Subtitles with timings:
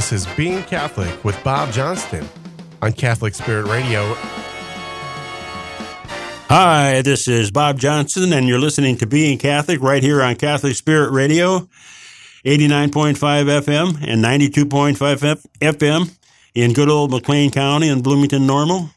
[0.00, 2.26] This is Being Catholic with Bob Johnston
[2.80, 4.14] on Catholic Spirit Radio.
[6.48, 10.74] Hi, this is Bob Johnston, and you're listening to Being Catholic right here on Catholic
[10.74, 11.68] Spirit Radio,
[12.46, 16.16] 89.5 FM and 92.5 FM
[16.54, 18.88] in good old McLean County and Bloomington Normal,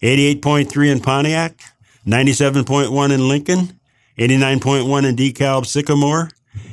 [0.00, 1.60] 88.3 in Pontiac,
[2.06, 3.78] 97.1 in Lincoln,
[4.18, 6.30] 89.1 in DeKalb Sycamore,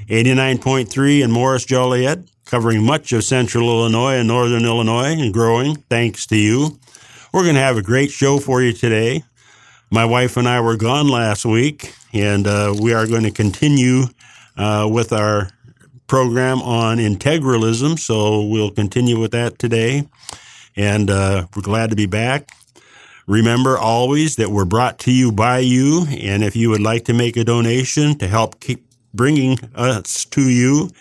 [0.07, 2.19] 89.3 in Morris Joliet,
[2.53, 6.77] covering much of central Illinois and northern Illinois and growing thanks to you.
[7.33, 9.23] We're going to have a great show for you today.
[9.89, 14.03] My wife and I were gone last week, and uh, we are going to continue
[14.55, 15.49] uh, with our
[16.05, 17.97] program on integralism.
[17.97, 20.07] So we'll continue with that today.
[20.75, 22.51] And uh, we're glad to be back.
[23.25, 26.05] Remember always that we're brought to you by you.
[26.07, 30.47] And if you would like to make a donation to help keep bringing us to
[30.47, 30.91] you,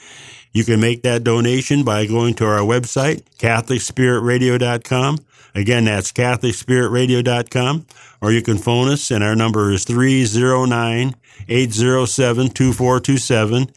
[0.53, 5.19] you can make that donation by going to our website, CatholicSpiritRadio.com.
[5.55, 7.87] Again, that's CatholicSpiritRadio.com.
[8.21, 11.15] Or you can phone us, and our number is 309
[11.49, 13.71] 807 2427.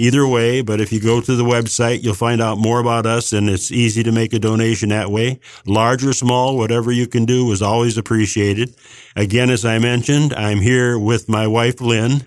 [0.00, 3.32] Either way, but if you go to the website, you'll find out more about us,
[3.32, 5.40] and it's easy to make a donation that way.
[5.66, 8.76] Large or small, whatever you can do is always appreciated.
[9.16, 12.22] Again, as I mentioned, I'm here with my wife, Lynn.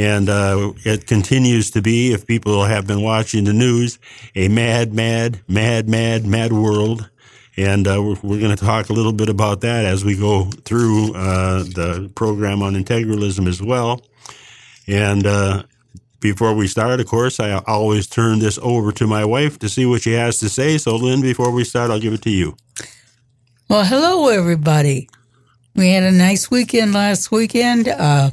[0.00, 3.98] And uh, it continues to be, if people have been watching the news,
[4.34, 7.10] a mad, mad, mad, mad, mad world.
[7.58, 10.44] And uh, we're, we're going to talk a little bit about that as we go
[10.44, 14.00] through uh, the program on integralism as well.
[14.88, 15.64] And uh,
[16.20, 19.84] before we start, of course, I always turn this over to my wife to see
[19.84, 20.78] what she has to say.
[20.78, 22.56] So, Lynn, before we start, I'll give it to you.
[23.68, 25.10] Well, hello, everybody.
[25.76, 27.86] We had a nice weekend last weekend.
[27.86, 28.30] Uh,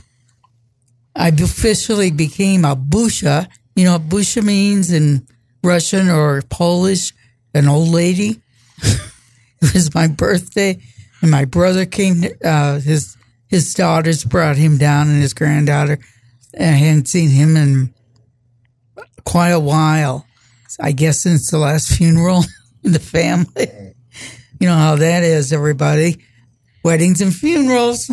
[1.17, 3.47] I officially became a busha.
[3.75, 5.27] You know what busha means in
[5.63, 7.11] Russian or Polish?
[7.53, 8.39] An old lady.
[8.83, 10.79] it was my birthday,
[11.21, 12.23] and my brother came.
[12.43, 15.97] Uh, his his daughters brought him down, and his granddaughter.
[16.59, 17.93] I hadn't seen him in
[19.25, 20.27] quite a while.
[20.79, 22.43] I guess since the last funeral
[22.83, 23.95] in the family.
[24.59, 26.23] You know how that is, everybody.
[26.83, 28.11] Weddings and funerals.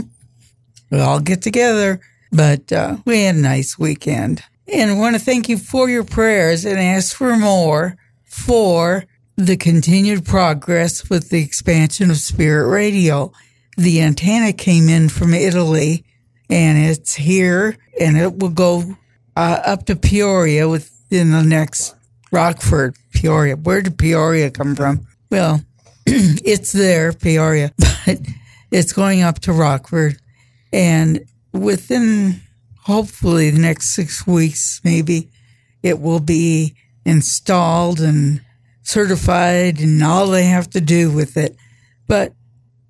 [0.91, 2.01] We all get together.
[2.35, 4.43] But uh, we had a nice weekend.
[4.67, 9.05] And I want to thank you for your prayers and ask for more for
[9.37, 13.33] the continued progress with the expansion of Spirit Radio.
[13.77, 16.05] The antenna came in from Italy
[16.51, 18.97] and it's here and it will go
[19.37, 21.95] uh, up to Peoria within the next
[22.33, 23.57] Rockford, Peoria.
[23.57, 25.07] Where did Peoria come from?
[25.31, 25.61] Well,
[26.07, 27.73] it's there, Peoria,
[28.07, 28.19] but
[28.71, 30.21] it's going up to Rockford
[30.73, 32.43] and within
[32.83, 35.31] hopefully the next six weeks, maybe
[35.83, 36.75] it will be
[37.07, 38.43] installed and
[38.83, 41.57] certified and all they have to do with it.
[42.07, 42.35] But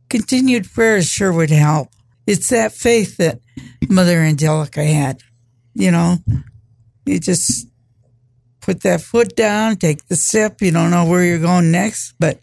[0.09, 1.89] continued prayers sure would help.
[2.27, 3.41] It's that faith that
[3.89, 5.21] Mother Angelica had.
[5.75, 6.17] You know,
[7.05, 7.69] you just
[8.61, 10.63] put that foot down, take the step.
[10.63, 12.41] You don't know where you're going next, but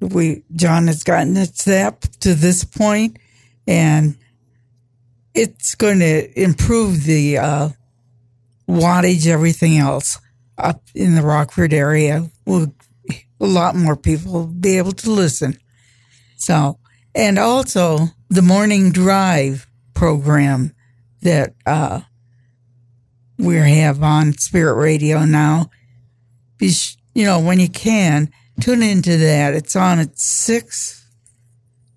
[0.00, 3.18] we, John has gotten a step to this point
[3.66, 4.16] and
[5.34, 7.68] it's going to improve the uh,
[8.68, 10.18] wattage, everything else
[10.56, 12.30] up in the Rockford area.
[12.46, 12.74] Will
[13.40, 15.58] a lot more people will be able to listen.
[16.36, 16.78] So,
[17.14, 20.74] and also the morning drive program
[21.22, 22.02] that uh,
[23.38, 25.70] we have on Spirit Radio now.
[26.60, 28.30] You know, when you can,
[28.60, 29.54] tune into that.
[29.54, 31.06] It's on at six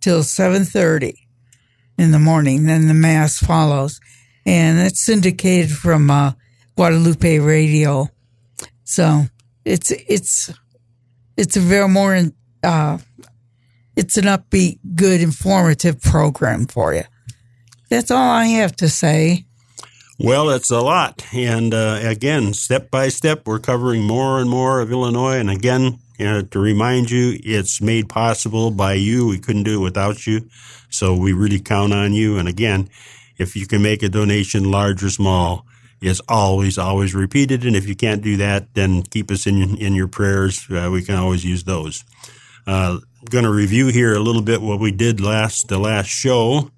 [0.02, 1.27] till seven thirty
[1.98, 2.66] in the morning.
[2.66, 4.00] Then the mass follows,
[4.46, 6.34] and it's syndicated from uh,
[6.76, 8.10] Guadalupe Radio.
[8.84, 9.26] So
[9.66, 10.54] it's it's
[11.36, 12.20] it's a very more
[12.64, 12.98] uh,
[13.96, 17.04] it's an upbeat, good, informative program for you.
[17.90, 19.46] That's all I have to say.
[20.20, 21.26] Well, it's a lot.
[21.34, 25.38] And uh, again, step by step, we're covering more and more of Illinois.
[25.38, 29.28] And again, you know, to remind you, it's made possible by you.
[29.28, 30.50] We couldn't do it without you.
[30.90, 32.38] So we really count on you.
[32.38, 32.90] And again,
[33.38, 35.66] if you can make a donation, large or small,
[36.02, 37.66] is always, always repeated.
[37.66, 40.66] And if you can't do that, then keep us in, in your prayers.
[40.70, 42.04] Uh, we can always use those.
[42.66, 43.00] Uh,
[43.30, 46.72] going to review here a little bit what we did last, the last show.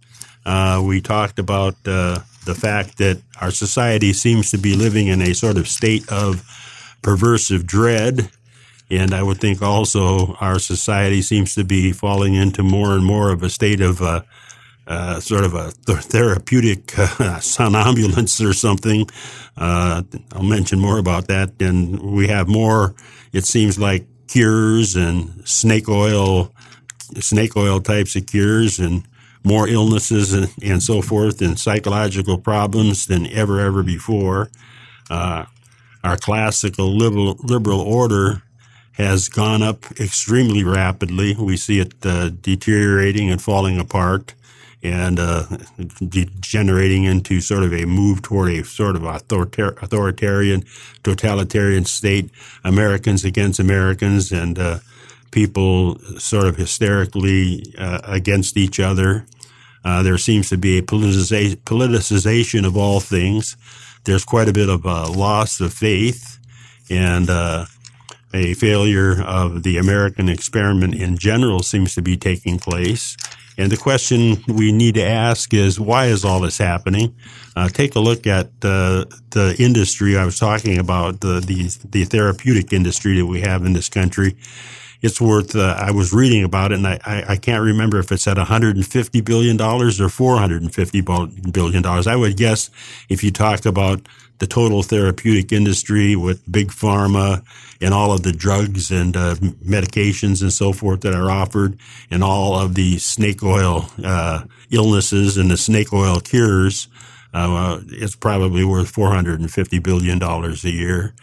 [0.46, 5.22] Uh, we talked about, uh, the fact that our society seems to be living in
[5.22, 6.44] a sort of state of
[7.04, 8.32] perversive dread
[8.90, 13.32] and I would think also our society seems to be falling into more and more
[13.32, 14.22] of a state of uh,
[14.88, 19.08] uh, sort of a th- therapeutic uh, somnambulance or something.
[19.56, 20.02] Uh,
[20.34, 21.62] I'll mention more about that.
[21.62, 22.96] And we have more,
[23.32, 26.54] it seems like, cures and snake oil,
[27.20, 29.04] snake oil types of cures and
[29.44, 34.50] more illnesses and, and so forth and psychological problems than ever, ever before.
[35.10, 35.46] Uh,
[36.04, 38.44] our classical liberal, liberal order
[39.00, 41.34] has gone up extremely rapidly.
[41.34, 44.34] We see it uh, deteriorating and falling apart
[44.84, 45.46] and uh,
[46.06, 50.64] degenerating into sort of a move toward a sort of authoritar- authoritarian,
[51.04, 52.30] totalitarian state,
[52.64, 54.80] Americans against Americans, and uh,
[55.32, 59.26] people sort of hysterically uh, against each other.
[59.84, 63.56] Uh, there seems to be a politiza- politicization of all things.
[64.04, 66.38] There's quite a bit of uh, loss of faith
[66.90, 67.66] and uh,
[68.34, 73.18] a failure of the American experiment in general seems to be taking place.
[73.58, 77.14] And the question we need to ask is, why is all this happening?
[77.58, 82.06] Uh, take a look at uh, the industry I was talking about, the, the, the
[82.06, 84.38] therapeutic industry that we have in this country.
[85.02, 85.56] It's worth.
[85.56, 88.38] Uh, I was reading about it, and I, I, I, can't remember if it's at
[88.38, 91.02] 150 billion dollars or 450
[91.52, 92.06] billion dollars.
[92.06, 92.70] I would guess
[93.08, 94.02] if you talk about
[94.40, 97.44] the total therapeutic industry with big pharma
[97.82, 101.78] and all of the drugs and uh, medications and so forth that are offered
[102.10, 106.88] and all of the snake oil uh, illnesses and the snake oil cures,
[107.34, 111.14] uh, it's probably worth $450 billion a year.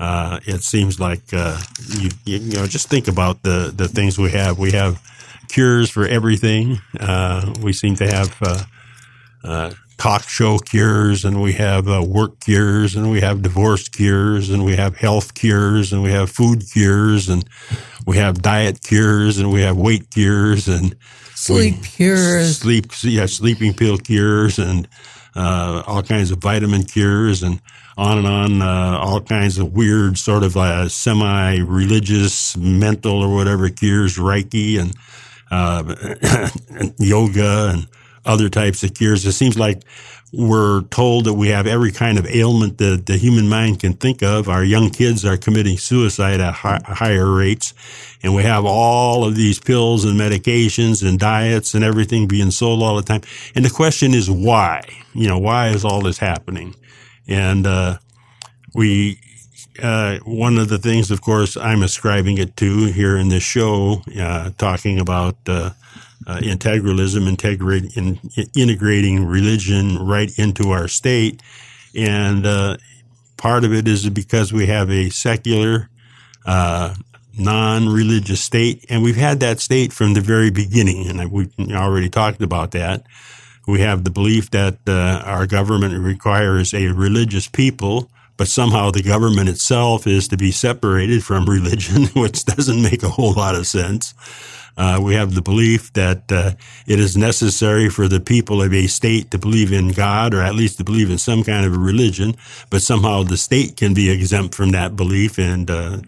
[0.00, 1.60] Uh, it seems like uh,
[1.98, 4.58] you, you know just think about the the things we have.
[4.58, 5.00] We have
[5.48, 6.80] cures for everything.
[6.98, 8.36] Uh, we seem to have
[9.98, 14.64] talk show cures and we have uh, work cures and we have divorce cures and
[14.64, 17.44] we have health cures and we have food cures and
[18.06, 20.96] we have diet cures and we have weight cures and
[21.34, 24.88] sleep cures, sleep, yeah, sleeping pill cures and
[25.34, 27.60] uh, all kinds of vitamin cures and
[27.96, 33.68] on and on, uh, all kinds of weird sort of uh, semi-religious, mental or whatever
[33.68, 34.94] cures, Reiki and,
[35.50, 37.86] and uh, yoga and
[38.24, 39.24] other types of cures.
[39.24, 39.82] It seems like
[40.32, 44.22] we're told that we have every kind of ailment that the human mind can think
[44.22, 44.48] of.
[44.48, 47.74] Our young kids are committing suicide at higher rates.
[48.22, 52.82] And we have all of these pills and medications and diets and everything being sold
[52.82, 53.20] all the time.
[53.54, 54.84] And the question is why?
[55.12, 56.74] You know, why is all this happening?
[57.28, 57.98] And, uh,
[58.74, 59.18] we,
[59.82, 64.02] uh, one of the things, of course, I'm ascribing it to here in this show,
[64.18, 65.70] uh, talking about, uh,
[66.26, 68.18] uh, integralism, integrate, in,
[68.56, 71.42] integrating religion right into our state.
[71.96, 72.76] And uh,
[73.36, 75.88] part of it is because we have a secular,
[76.46, 76.94] uh,
[77.38, 82.42] non-religious state, and we've had that state from the very beginning, and we already talked
[82.42, 83.04] about that.
[83.66, 89.02] We have the belief that uh, our government requires a religious people, but somehow the
[89.02, 93.66] government itself is to be separated from religion, which doesn't make a whole lot of
[93.66, 94.14] sense.
[94.76, 96.52] Uh, we have the belief that uh,
[96.86, 100.54] it is necessary for the people of a state to believe in God or at
[100.54, 102.34] least to believe in some kind of a religion,
[102.70, 105.38] but somehow the state can be exempt from that belief.
[105.38, 105.98] And uh,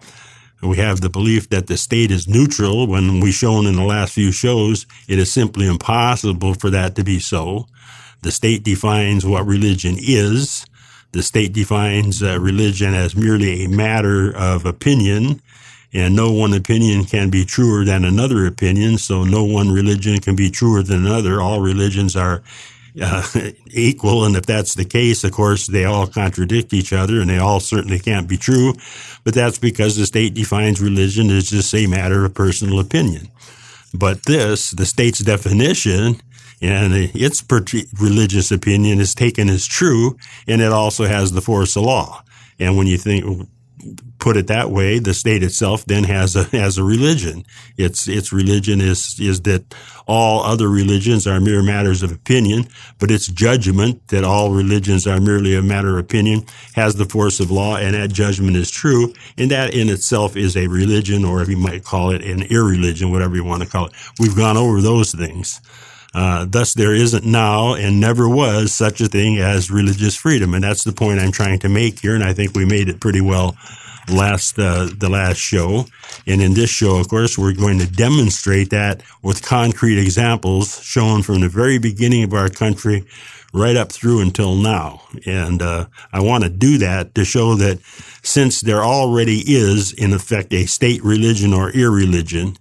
[0.62, 4.14] we have the belief that the state is neutral when we've shown in the last
[4.14, 7.66] few shows it is simply impossible for that to be so.
[8.22, 10.64] The state defines what religion is.
[11.12, 15.42] The state defines uh, religion as merely a matter of opinion
[15.94, 18.98] and no one opinion can be truer than another opinion.
[18.98, 21.40] So no one religion can be truer than another.
[21.40, 22.42] All religions are
[23.00, 23.24] uh,
[23.70, 24.24] equal.
[24.24, 27.60] And if that's the case, of course, they all contradict each other and they all
[27.60, 28.74] certainly can't be true.
[29.22, 33.28] But that's because the state defines religion as just a matter of personal opinion.
[33.94, 36.20] But this, the state's definition,
[36.60, 37.44] and its
[38.00, 40.16] religious opinion is taken as true,
[40.48, 42.24] and it also has the force of law.
[42.58, 43.48] And when you think,
[44.18, 47.44] put it that way, the state itself then has a has a religion.
[47.76, 49.74] Its its religion is is that
[50.06, 52.66] all other religions are mere matters of opinion,
[52.98, 57.40] but its judgment that all religions are merely a matter of opinion has the force
[57.40, 61.42] of law, and that judgment is true, and that in itself is a religion, or
[61.42, 63.92] if you might call it an irreligion, whatever you want to call it.
[64.18, 65.60] We've gone over those things.
[66.14, 70.62] Uh, thus, there isn't now and never was such a thing as religious freedom, and
[70.62, 72.14] that's the point I'm trying to make here.
[72.14, 73.56] And I think we made it pretty well
[74.08, 75.86] last uh, the last show.
[76.26, 81.22] And in this show, of course, we're going to demonstrate that with concrete examples shown
[81.22, 83.04] from the very beginning of our country
[83.52, 85.00] right up through until now.
[85.26, 87.78] And uh, I want to do that to show that
[88.22, 92.56] since there already is, in effect, a state religion or irreligion,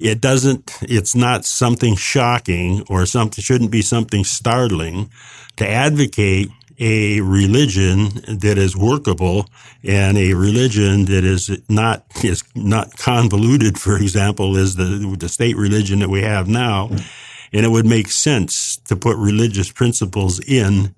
[0.00, 5.10] it doesn't, it's not something shocking or something, shouldn't be something startling
[5.56, 9.46] to advocate a religion that is workable
[9.84, 15.56] and a religion that is not is not convoluted, for example, is the the state
[15.56, 16.88] religion that we have now.
[17.52, 20.94] And it would make sense to put religious principles in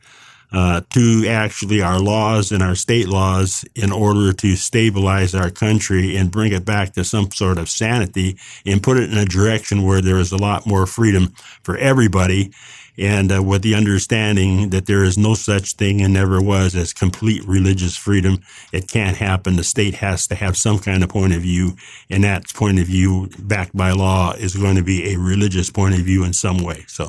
[0.52, 6.16] uh, to actually our laws and our state laws in order to stabilize our country
[6.16, 9.82] and bring it back to some sort of sanity and put it in a direction
[9.82, 11.32] where there is a lot more freedom
[11.62, 12.52] for everybody
[12.98, 16.92] and uh, with the understanding that there is no such thing and never was as
[16.92, 18.38] complete religious freedom.
[18.72, 19.56] It can't happen.
[19.56, 21.76] The state has to have some kind of point of view,
[22.10, 25.94] and that point of view, backed by law, is going to be a religious point
[25.94, 26.84] of view in some way.
[26.86, 27.08] So,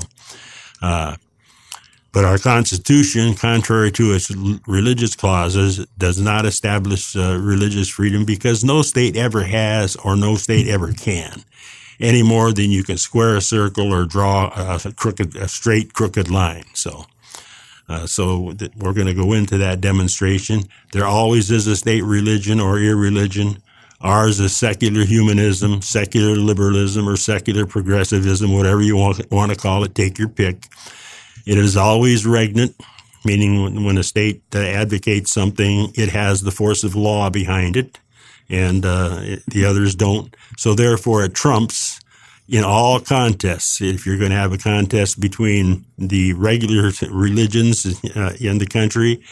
[0.82, 1.18] uh,
[2.14, 4.32] but our Constitution, contrary to its
[4.68, 10.36] religious clauses, does not establish uh, religious freedom because no state ever has or no
[10.36, 11.44] state ever can
[12.00, 16.30] any more than you can square a circle or draw a crooked, a straight crooked
[16.30, 16.66] line.
[16.74, 17.06] So,
[17.90, 20.64] uh, so th- we're going to go into that demonstration.
[20.92, 23.58] There always is a state religion or irreligion.
[24.02, 29.84] Ours is secular humanism, secular liberalism, or secular progressivism, whatever you want, want to call
[29.84, 29.96] it.
[29.96, 30.68] Take your pick.
[31.46, 32.76] It is always regnant,
[33.26, 38.00] meaning when, a state advocates something, it has the force of law behind it
[38.50, 40.36] and uh, the others don't.
[40.58, 42.00] So therefore, it trumps
[42.48, 43.82] in all contests.
[43.82, 47.86] If you're going to have a contest between the regular religions
[48.16, 49.24] uh, in the country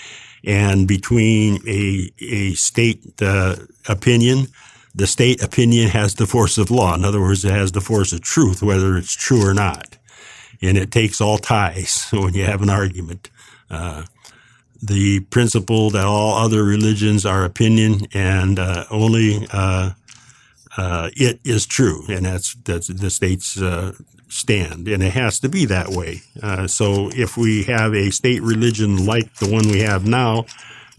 [0.44, 4.48] and between a a state uh, opinion,
[4.96, 6.96] the state opinion has the force of law.
[6.96, 9.98] In other words, it has the force of truth, whether it's true or not,
[10.62, 13.30] and it takes all ties when you have an argument.
[13.70, 14.04] Uh,
[14.82, 19.92] the principle that all other religions are opinion and uh, only uh,
[20.76, 23.94] uh, it is true, and that's that's the state's uh,
[24.28, 26.22] stand, and it has to be that way.
[26.68, 30.46] So if we have a state religion like the one we have now.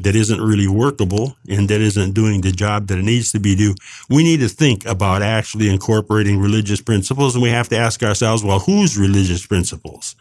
[0.02, 3.54] That isn't really workable and that isn't doing the job that it needs to be
[3.54, 3.74] do.
[4.08, 8.44] We need to think about actually incorporating religious principles and we have to ask ourselves,
[8.44, 10.16] well, whose religious principles?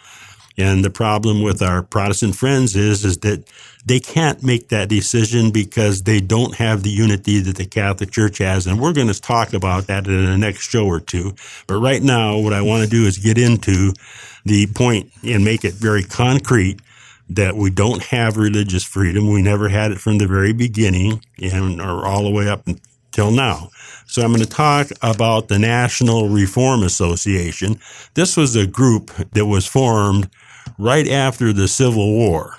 [0.58, 3.50] And the problem with our Protestant friends is, is that
[3.86, 8.38] they can't make that decision because they don't have the unity that the Catholic Church
[8.40, 8.68] has.
[8.68, 11.34] And we're going to talk about that in the next show or two.
[11.68, 13.94] But right now, what I want to do is get into
[14.46, 16.80] the point and make it very concrete
[17.36, 19.32] that we don't have religious freedom.
[19.32, 23.32] We never had it from the very beginning and or all the way up until
[23.32, 23.70] now.
[24.06, 27.80] So I'm going to talk about the National Reform Association.
[28.14, 30.30] This was a group that was formed
[30.78, 32.58] right after the Civil War,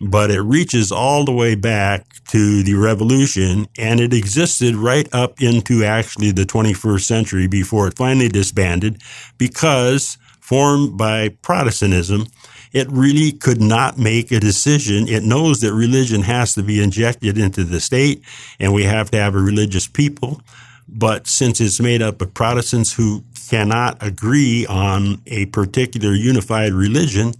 [0.00, 5.40] but it reaches all the way back to the Revolution and it existed right up
[5.40, 9.00] into actually the 21st century before it finally disbanded
[9.38, 12.26] because formed by Protestantism,
[12.72, 15.08] it really could not make a decision.
[15.08, 18.22] It knows that religion has to be injected into the state
[18.58, 20.40] and we have to have a religious people.
[20.88, 27.34] But since it's made up of Protestants who cannot agree on a particular unified religion,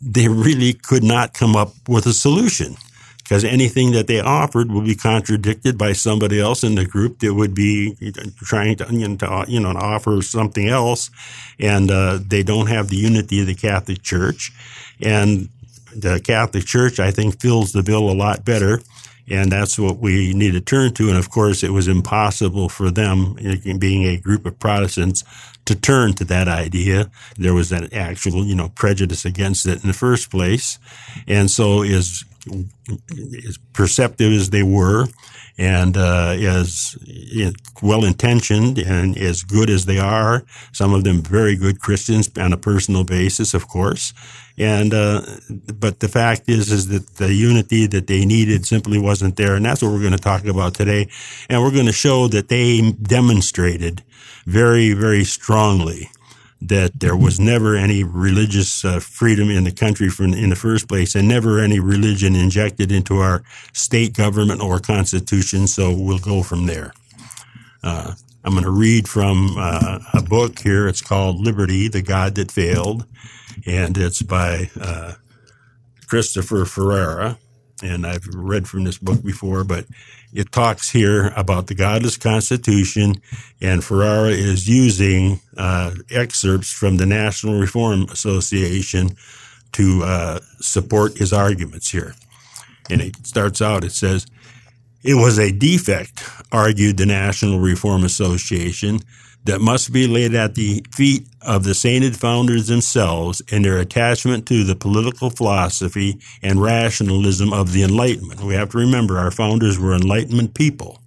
[0.00, 2.76] they really could not come up with a solution
[3.30, 7.32] because anything that they offered would be contradicted by somebody else in the group that
[7.32, 7.94] would be
[8.38, 8.84] trying to,
[9.46, 11.12] you know, offer something else.
[11.60, 14.50] And uh, they don't have the unity of the Catholic Church.
[15.00, 15.48] And
[15.94, 18.80] the Catholic Church, I think, fills the bill a lot better
[19.32, 21.08] and that's what we need to turn to.
[21.08, 23.34] And of course, it was impossible for them,
[23.78, 25.22] being a group of Protestants,
[25.66, 27.08] to turn to that idea.
[27.36, 30.80] There was an actual, you know, prejudice against it in the first place.
[31.28, 32.24] And so as,
[33.46, 35.06] as perceptive as they were,
[35.58, 36.96] and uh, as
[37.82, 40.42] well intentioned and as good as they are,
[40.72, 44.14] some of them very good Christians on a personal basis, of course.
[44.56, 45.22] And uh,
[45.74, 49.64] but the fact is, is that the unity that they needed simply wasn't there, and
[49.64, 51.08] that's what we're going to talk about today.
[51.48, 54.02] And we're going to show that they demonstrated
[54.46, 56.10] very, very strongly
[56.62, 60.88] that there was never any religious uh, freedom in the country from, in the first
[60.88, 65.66] place and never any religion injected into our state government or constitution.
[65.66, 66.92] So we'll go from there.
[67.82, 68.14] Uh,
[68.44, 70.86] I'm going to read from uh, a book here.
[70.88, 73.06] It's called Liberty, the God That Failed,
[73.66, 75.14] and it's by uh,
[76.06, 77.38] Christopher Ferrara.
[77.82, 79.86] And I've read from this book before, but
[80.32, 83.22] it talks here about the godless constitution,
[83.60, 89.16] and Ferrara is using uh, excerpts from the National Reform Association
[89.72, 92.14] to uh, support his arguments here.
[92.90, 94.26] And it starts out, it says,
[95.02, 96.22] it was a defect,
[96.52, 99.00] argued the National Reform Association,
[99.44, 104.46] that must be laid at the feet of the sainted founders themselves and their attachment
[104.46, 108.42] to the political philosophy and rationalism of the Enlightenment.
[108.42, 111.00] We have to remember our founders were Enlightenment people.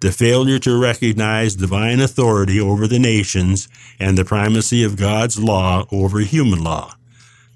[0.00, 5.86] The failure to recognize divine authority over the nations and the primacy of God's law
[5.90, 6.94] over human law.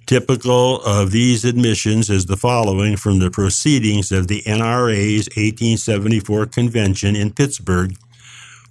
[0.07, 7.15] Typical of these admissions is the following from the proceedings of the NRA's 1874 convention
[7.15, 7.97] in Pittsburgh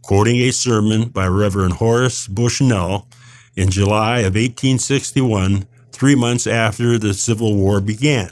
[0.01, 3.07] quoting a sermon by Reverend Horace Bushnell
[3.55, 8.29] in July of 1861, three months after the Civil War began.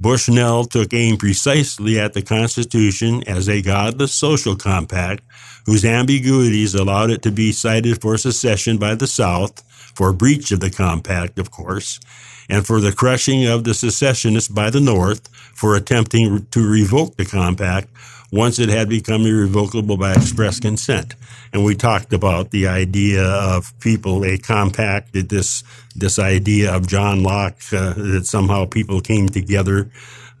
[0.00, 5.22] Bushnell took aim precisely at the Constitution as a godless social compact
[5.64, 9.62] whose ambiguities allowed it to be cited for secession by the South,
[9.94, 12.00] for breach of the compact, of course,
[12.48, 17.24] and for the crushing of the secessionists by the North for attempting to revoke the
[17.24, 17.88] compact
[18.32, 21.14] once it had become irrevocable by express consent.
[21.52, 25.62] And we talked about the idea of people, a compacted this,
[25.94, 29.90] this idea of John Locke, uh, that somehow people came together,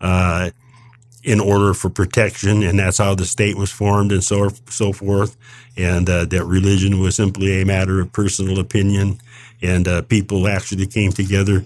[0.00, 0.50] uh,
[1.22, 5.36] in order for protection, and that's how the state was formed, and so so forth,
[5.76, 9.20] and uh, that religion was simply a matter of personal opinion,
[9.60, 11.64] and uh, people actually came together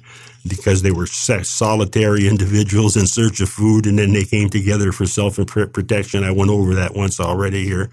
[0.49, 5.07] because they were solitary individuals in search of food, and then they came together for
[5.07, 6.25] self protection.
[6.25, 7.91] I went over that once already here,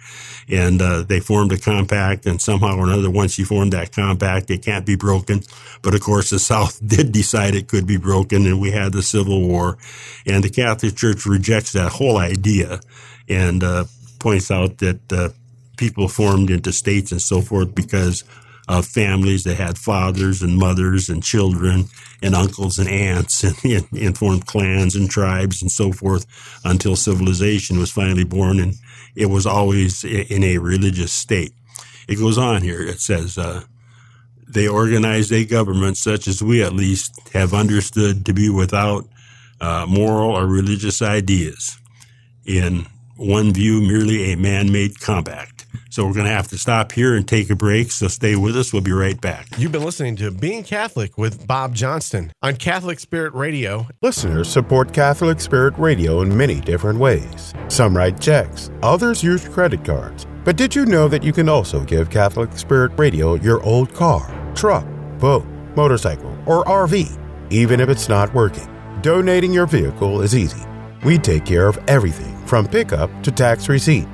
[0.50, 4.50] and uh, they formed a compact, and somehow or another, once you form that compact,
[4.52, 5.42] it can't be broken.
[5.82, 9.04] But of course, the South did decide it could be broken, and we had the
[9.04, 9.78] Civil War,
[10.26, 12.80] and the Catholic Church rejects that whole idea,
[13.30, 13.86] and uh,
[14.20, 15.30] points out that uh,
[15.78, 18.24] people formed into states and so forth because
[18.68, 21.86] of families that had fathers and mothers and children
[22.24, 26.26] and uncles and aunts and, and, formed clans and tribes and so forth
[26.64, 28.76] until civilization was finally born and
[29.16, 31.54] it was always in a religious state.
[32.08, 32.82] It goes on here.
[32.82, 33.64] It says, uh,
[34.48, 39.06] they organized a government such as we at least have understood to be without
[39.62, 41.78] uh, moral or religious ideas.
[42.46, 45.53] In one view, merely a man-made compact.
[45.90, 47.92] So we're going to have to stop here and take a break.
[47.92, 48.74] So stay with us.
[48.74, 49.48] We'll be right back.
[49.58, 53.88] You've been listening to Being Catholic with Bob Johnston on Catholic Spirit Radio.
[54.02, 57.54] Listeners support Catholic Spirit Radio in many different ways.
[57.68, 60.26] Some write checks, others use credit cards.
[60.44, 64.34] But did you know that you can also give Catholic Spirit Radio your old car,
[64.56, 64.86] truck,
[65.20, 68.68] boat, motorcycle, or RV, even if it's not working?
[69.02, 70.64] Donating your vehicle is easy.
[71.06, 74.08] We take care of everything from pickup to tax receipt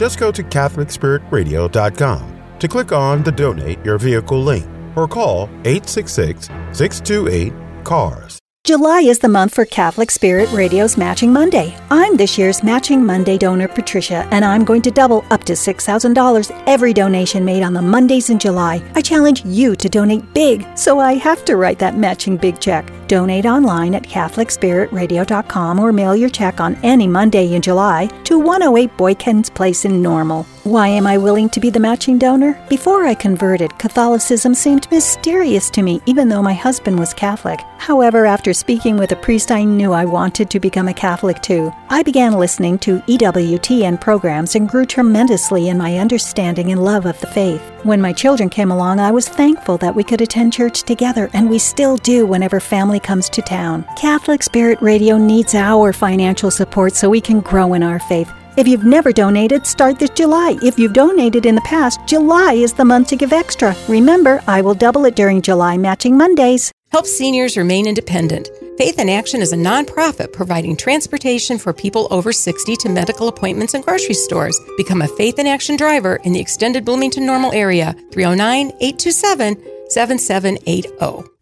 [0.00, 6.46] just go to CatholicSpiritRadio.com to click on the Donate Your Vehicle link or call 866
[6.72, 7.52] 628
[7.84, 8.29] CARS.
[8.70, 11.76] July is the month for Catholic Spirit Radio's Matching Monday.
[11.90, 16.62] I'm this year's Matching Monday donor, Patricia, and I'm going to double up to $6,000
[16.68, 18.80] every donation made on the Mondays in July.
[18.94, 22.88] I challenge you to donate big, so I have to write that matching big check.
[23.08, 28.96] Donate online at CatholicSpiritRadio.com or mail your check on any Monday in July to 108
[28.96, 30.46] Boykins Place in Normal.
[30.64, 32.62] Why am I willing to be the matching donor?
[32.68, 37.60] Before I converted, Catholicism seemed mysterious to me, even though my husband was Catholic.
[37.78, 41.72] However, after speaking with a priest, I knew I wanted to become a Catholic too.
[41.88, 47.18] I began listening to EWTN programs and grew tremendously in my understanding and love of
[47.20, 47.62] the faith.
[47.82, 51.48] When my children came along, I was thankful that we could attend church together, and
[51.48, 53.86] we still do whenever family comes to town.
[53.96, 58.30] Catholic Spirit Radio needs our financial support so we can grow in our faith.
[58.60, 60.58] If you've never donated, start this July.
[60.62, 63.74] If you've donated in the past, July is the month to give extra.
[63.88, 66.70] Remember, I will double it during July matching Mondays.
[66.92, 68.50] Help seniors remain independent.
[68.76, 73.72] Faith in Action is a nonprofit providing transportation for people over 60 to medical appointments
[73.72, 74.60] and grocery stores.
[74.76, 79.56] Become a Faith in Action driver in the extended Bloomington Normal area, 309 827
[79.88, 81.39] 7780.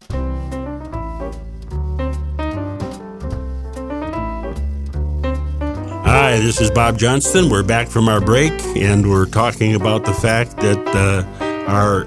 [6.11, 7.51] Hi, this is Bob Johnston.
[7.51, 12.05] We're back from our break and we're talking about the fact that uh, our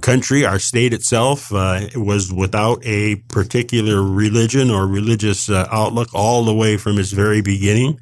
[0.00, 6.46] country, our state itself, uh, was without a particular religion or religious uh, outlook all
[6.46, 8.00] the way from its very beginning.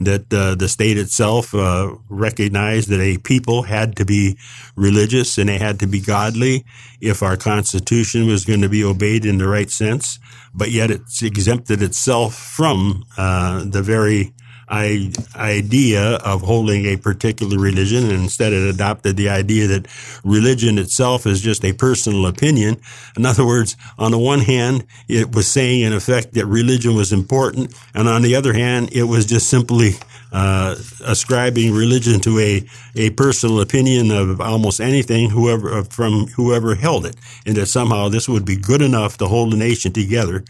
[0.00, 4.36] That uh, the state itself uh, recognized that a people had to be
[4.76, 6.66] religious and they had to be godly
[7.00, 10.18] if our Constitution was going to be obeyed in the right sense.
[10.54, 14.34] But yet it's exempted itself from uh, the very
[14.68, 19.86] idea of holding a particular religion and instead it adopted the idea that
[20.24, 22.76] religion itself is just a personal opinion.
[23.16, 27.12] In other words, on the one hand, it was saying in effect that religion was
[27.12, 27.74] important.
[27.94, 29.92] And on the other hand, it was just simply
[30.32, 37.06] uh, ascribing religion to a, a personal opinion of almost anything whoever from whoever held
[37.06, 40.44] it, and that somehow this would be good enough to hold the nation together.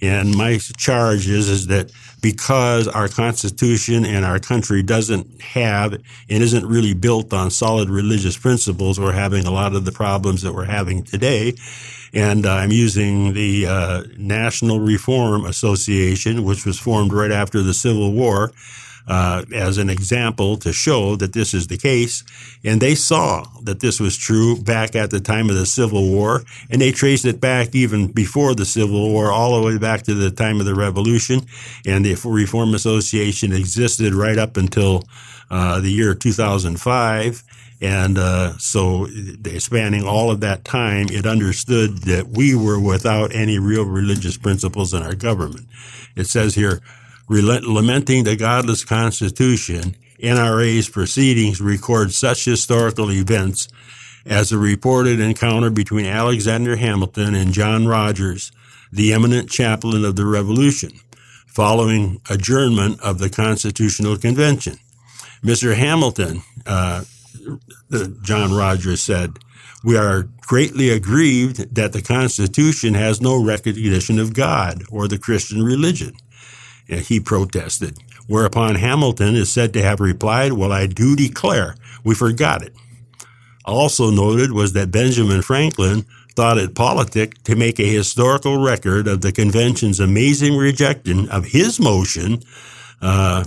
[0.00, 6.42] And my charge is is that because our Constitution and our country doesn't have and
[6.42, 10.52] isn't really built on solid religious principles, we're having a lot of the problems that
[10.52, 11.54] we're having today.
[12.14, 17.74] And uh, I'm using the uh, National Reform Association, which was formed right after the
[17.74, 18.52] Civil War
[19.08, 22.22] uh, as an example to show that this is the case.
[22.62, 26.42] And they saw that this was true back at the time of the Civil War,
[26.70, 30.14] and they traced it back even before the Civil War, all the way back to
[30.14, 31.40] the time of the Revolution.
[31.86, 35.04] And the Reform Association existed right up until
[35.50, 37.42] uh, the year 2005.
[37.80, 39.06] And uh, so,
[39.58, 44.92] spanning all of that time, it understood that we were without any real religious principles
[44.92, 45.66] in our government.
[46.16, 46.80] It says here,
[47.28, 53.68] lamenting the godless Constitution, NRA's proceedings record such historical events
[54.26, 58.52] as the reported encounter between Alexander Hamilton and John Rogers,
[58.92, 60.92] the eminent chaplain of the Revolution,
[61.46, 64.78] following adjournment of the Constitutional Convention.
[65.42, 65.76] Mr.
[65.76, 67.04] Hamilton, uh,
[68.22, 69.38] John Rogers said,
[69.84, 75.62] we are greatly aggrieved that the Constitution has no recognition of God or the Christian
[75.62, 76.14] religion
[76.88, 77.98] he protested.
[78.26, 82.74] Whereupon Hamilton is said to have replied, Well, I do declare, we forgot it.
[83.64, 89.20] Also noted was that Benjamin Franklin thought it politic to make a historical record of
[89.20, 92.40] the convention's amazing rejection of his motion
[93.02, 93.44] uh,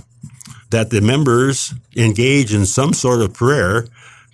[0.70, 3.86] that the members engage in some sort of prayer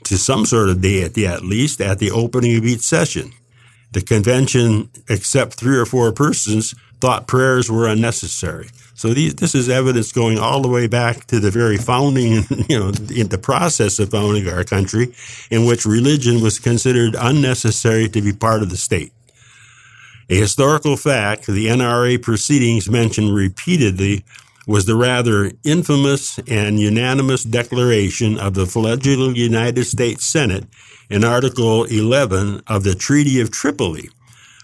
[0.05, 3.33] to some sort of deity at least at the opening of each session.
[3.93, 8.69] The convention, except three or four persons, thought prayers were unnecessary.
[8.95, 12.79] So these, this is evidence going all the way back to the very founding, you
[12.79, 15.15] know, in the process of founding our country,
[15.51, 19.13] in which religion was considered unnecessary to be part of the state.
[20.31, 24.25] A historical fact, the NRA proceedings mentioned repeatedly
[24.67, 30.67] was the rather infamous and unanimous declaration of the fledgling United States Senate
[31.09, 34.11] in Article 11 of the Treaty of Tripoli,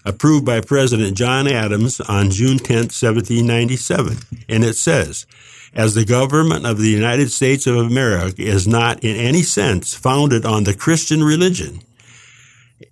[0.05, 4.17] approved by President John Adams on June 10, 1797.
[4.47, 5.25] And it says,
[5.73, 10.45] as the government of the United States of America is not in any sense founded
[10.45, 11.81] on the Christian religion,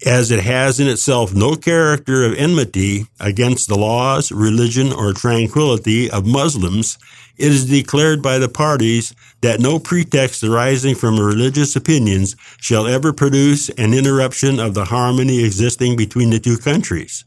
[0.06, 6.12] as it has in itself no character of enmity against the laws, religion, or tranquility
[6.12, 6.98] of Muslims,
[7.38, 13.12] it is declared by the parties that no pretext arising from religious opinions shall ever
[13.12, 17.26] produce an interruption of the harmony existing between the two countries.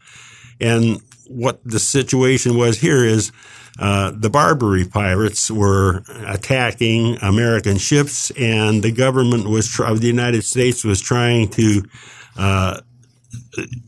[0.60, 3.32] And what the situation was here is
[3.78, 10.44] uh, the Barbary pirates were attacking American ships, and the government was of the United
[10.44, 11.82] States was trying to
[12.38, 12.80] uh,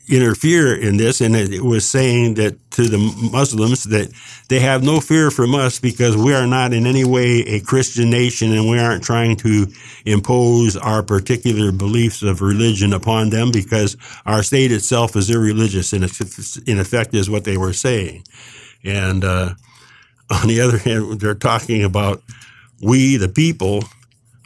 [0.09, 2.99] interfere in this, and it was saying that to the
[3.33, 4.09] Muslims that
[4.49, 8.09] they have no fear from us because we are not in any way a Christian
[8.09, 9.67] nation, and we aren't trying to
[10.05, 16.05] impose our particular beliefs of religion upon them because our state itself is irreligious, and
[16.69, 18.23] in effect is what they were saying.
[18.85, 19.55] And uh,
[20.31, 22.23] on the other hand, they're talking about
[22.81, 23.83] we, the people,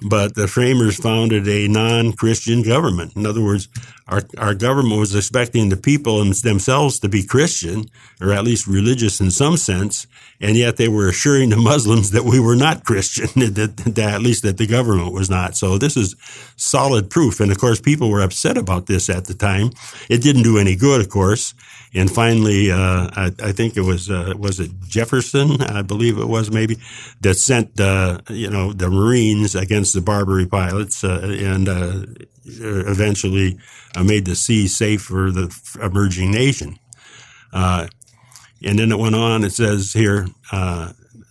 [0.08, 3.16] but the framers founded a non-Christian government.
[3.16, 3.68] In other words,
[4.08, 7.86] our, our government was expecting the people themselves to be Christian,
[8.20, 10.06] or at least religious in some sense,
[10.40, 14.20] and yet they were assuring the Muslims that we were not Christian, that, that, at
[14.20, 15.56] least that the government was not.
[15.56, 16.16] So this is
[16.56, 17.40] solid proof.
[17.40, 19.70] And of course, people were upset about this at the time.
[20.10, 21.54] It didn't do any good, of course.
[21.94, 26.26] And finally, uh, I, I, think it was uh, was it Jefferson, I believe it
[26.26, 26.78] was maybe,
[27.20, 32.02] that sent uh, you know the Marines against the Barbary pilots, uh, and uh,
[32.44, 33.58] eventually
[33.96, 36.78] uh, made the sea safe for the emerging nation.
[37.52, 37.88] and
[38.60, 39.44] then it went on.
[39.44, 40.26] It says here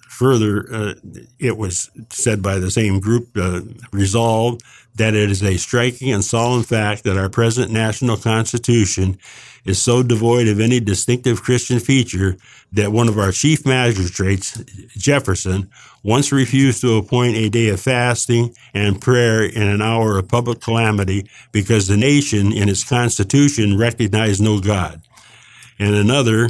[0.10, 0.96] further,
[1.40, 3.36] it was said by the same group,
[3.92, 4.62] resolved
[4.96, 9.18] that it is a striking and solemn fact that our present national constitution
[9.66, 12.36] is so devoid of any distinctive Christian feature
[12.72, 14.58] that one of our chief magistrates,
[14.98, 15.70] Jefferson,
[16.04, 20.62] once refused to appoint a day of fasting and prayer in an hour of public
[20.62, 25.02] calamity because the nation in its constitution recognized no God.
[25.78, 26.50] And another,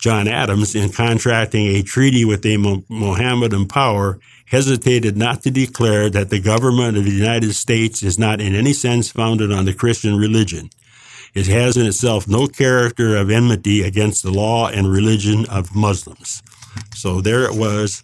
[0.00, 2.56] John Adams, in contracting a treaty with a
[2.88, 4.18] Mohammedan power,
[4.50, 8.72] hesitated not to declare that the government of the United States is not in any
[8.72, 10.70] sense founded on the Christian religion.
[11.34, 16.42] It has in itself no character of enmity against the law and religion of Muslims.
[16.94, 18.02] So there it was.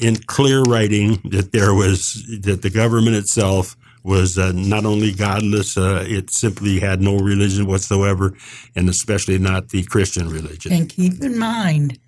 [0.00, 5.76] in clear writing that there was that the government itself was uh, not only godless,
[5.76, 8.32] uh, it simply had no religion whatsoever,
[8.74, 10.72] and especially not the Christian religion.
[10.72, 11.98] And keep in mind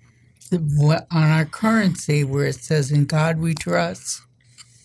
[0.53, 4.21] on our currency where it says "In God We Trust,"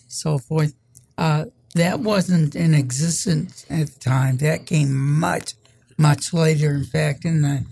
[0.09, 0.75] so forth,
[1.17, 4.39] uh, that wasn't in existence at the time.
[4.39, 5.55] That came much,
[5.97, 6.71] much later.
[6.71, 7.65] In fact, in the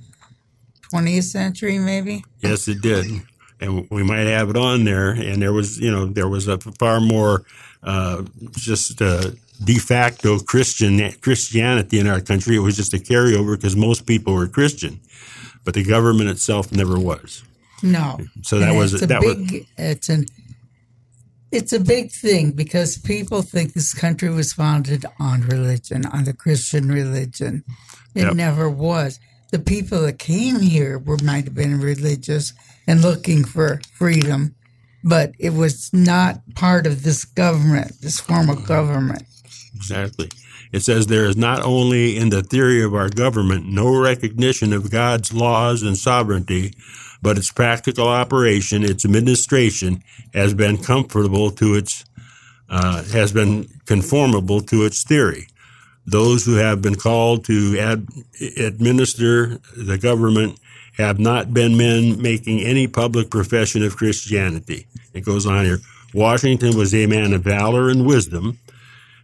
[0.93, 2.25] 20th century, maybe.
[2.41, 3.23] Yes, it did.
[3.61, 5.11] And we might have it on there.
[5.11, 7.45] And there was, you know, there was a far more
[7.83, 9.31] uh, just uh,
[9.65, 12.57] de facto Christian Christianity in our country.
[12.57, 15.01] It was just a carryover because most people were Christian,
[15.65, 17.43] but the government itself never was.
[17.83, 18.19] No.
[18.43, 19.67] So that And was that was big.
[19.77, 20.27] It's an.
[21.53, 26.35] It's a big thing because people think this country was founded on religion, on the
[26.35, 27.65] Christian religion.
[28.15, 28.35] It Yep.
[28.35, 29.21] never was.
[29.53, 32.53] The people that came here were might have been religious
[32.87, 34.55] and looking for freedom,
[35.05, 39.23] but it was not part of this government, this form of government.
[39.75, 40.29] Exactly.
[40.73, 44.91] It says there is not only in the theory of our government no recognition of
[44.91, 46.75] God's laws and sovereignty,
[47.27, 50.01] but its practical operation, its administration,
[50.33, 52.05] has been comfortable to its,
[52.71, 55.49] uh, has been conformable to its theory.
[56.07, 58.07] Those who have been called to ad-
[58.57, 60.61] administer the government
[60.99, 64.87] have not been men making any public profession of Christianity.
[65.12, 65.79] It goes on here.
[66.15, 68.61] Washington was a man of valor and wisdom.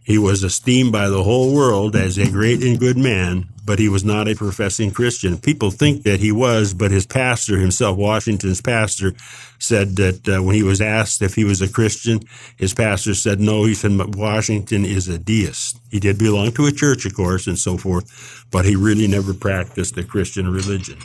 [0.03, 3.87] He was esteemed by the whole world as a great and good man, but he
[3.87, 5.37] was not a professing Christian.
[5.37, 9.13] People think that he was, but his pastor himself, Washington's pastor,
[9.59, 12.19] said that uh, when he was asked if he was a Christian,
[12.57, 13.63] his pastor said no.
[13.63, 15.79] He said Washington is a deist.
[15.89, 19.33] He did belong to a church, of course, and so forth, but he really never
[19.33, 20.99] practiced the Christian religion.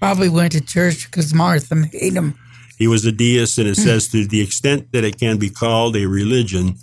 [0.00, 2.36] Probably went to church because Martha made him.
[2.76, 5.94] He was a deist, and it says to the extent that it can be called
[5.94, 6.74] a religion,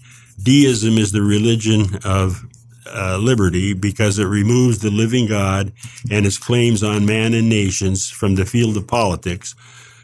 [0.44, 2.44] deism is the religion of
[2.86, 5.72] uh, liberty because it removes the living God
[6.10, 9.56] and his claims on man and nations from the field of politics,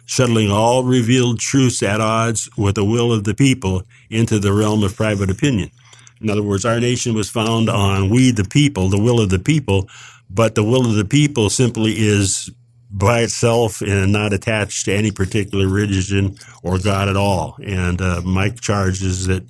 [0.06, 4.84] shuttling all revealed truths at odds with the will of the people into the realm
[4.84, 5.72] of private opinion.
[6.22, 9.40] In other words, our nation was found on we the people, the will of the
[9.40, 9.90] people,
[10.30, 12.52] but the will of the people simply is
[12.92, 17.58] by itself and not attached to any particular religion or God at all.
[17.64, 19.44] And uh, my charge is that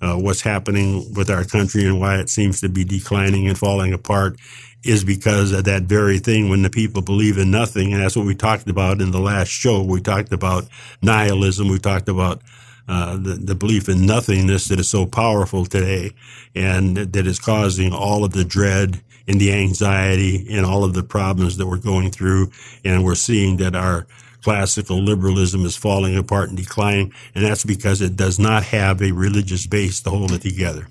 [0.00, 3.92] uh, what's happening with our country and why it seems to be declining and falling
[3.92, 4.38] apart
[4.82, 7.92] is because of that very thing when the people believe in nothing.
[7.92, 9.82] And that's what we talked about in the last show.
[9.82, 10.64] We talked about
[11.02, 11.68] nihilism.
[11.68, 12.40] We talked about
[12.88, 16.12] uh, the, the belief in nothingness that is so powerful today
[16.54, 21.02] and that is causing all of the dread and the anxiety and all of the
[21.02, 22.50] problems that we're going through.
[22.84, 24.06] And we're seeing that our
[24.42, 27.12] classical liberalism is falling apart and declining.
[27.34, 30.88] And that's because it does not have a religious base to hold it together.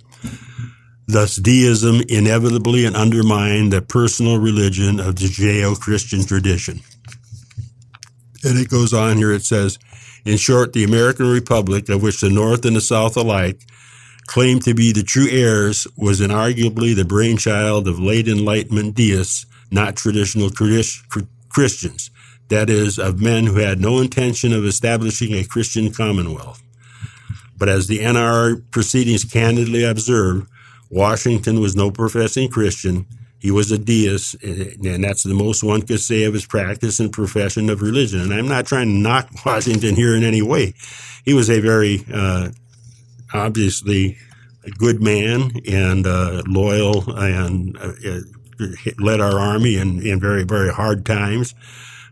[1.08, 6.82] Thus, deism inevitably undermined the personal religion of the Judeo-Christian tradition.
[8.44, 9.80] And it goes on here, it says,
[10.24, 13.64] in short, the American Republic, of which the North and the South alike
[14.28, 19.96] claimed to be the true heirs, was inarguably the brainchild of late Enlightenment deists, not
[19.96, 22.12] traditional Christians.
[22.50, 26.62] That is, of men who had no intention of establishing a Christian commonwealth.
[27.58, 30.48] But as the NR proceedings candidly observe,
[30.90, 33.06] Washington was no professing Christian.
[33.40, 37.12] He was a deist, and that's the most one could say of his practice and
[37.12, 38.22] profession of religion.
[38.22, 40.74] And I'm not trying to knock Washington here in any way.
[41.26, 42.50] He was a very, uh,
[43.34, 44.18] obviously,
[44.66, 47.92] a good man and uh, loyal and uh,
[48.98, 51.54] led our army in, in very, very hard times.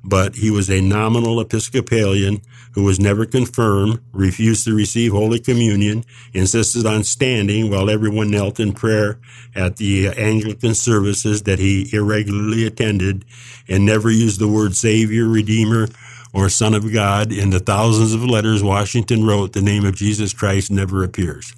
[0.04, 2.42] But he was a nominal Episcopalian
[2.74, 8.60] who was never confirmed, refused to receive Holy Communion, insisted on standing while everyone knelt
[8.60, 9.20] in prayer
[9.56, 13.26] at the Anglican services that he irregularly attended,
[13.68, 15.88] and never used the word Savior, Redeemer,
[16.34, 17.32] or Son of God.
[17.32, 21.56] In the thousands of letters Washington wrote, the name of Jesus Christ never appears.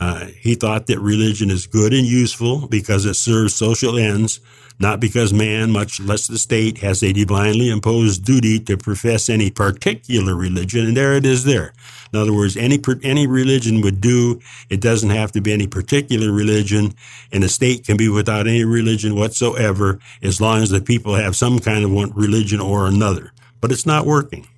[0.00, 4.40] Uh, he thought that religion is good and useful because it serves social ends,
[4.80, 9.50] not because man, much less the state, has a divinely imposed duty to profess any
[9.50, 10.86] particular religion.
[10.86, 11.74] And there it is there.
[12.12, 14.40] In other words, any, any religion would do.
[14.70, 16.94] It doesn't have to be any particular religion.
[17.30, 21.36] And the state can be without any religion whatsoever as long as the people have
[21.36, 23.32] some kind of one religion or another.
[23.60, 24.48] But it's not working.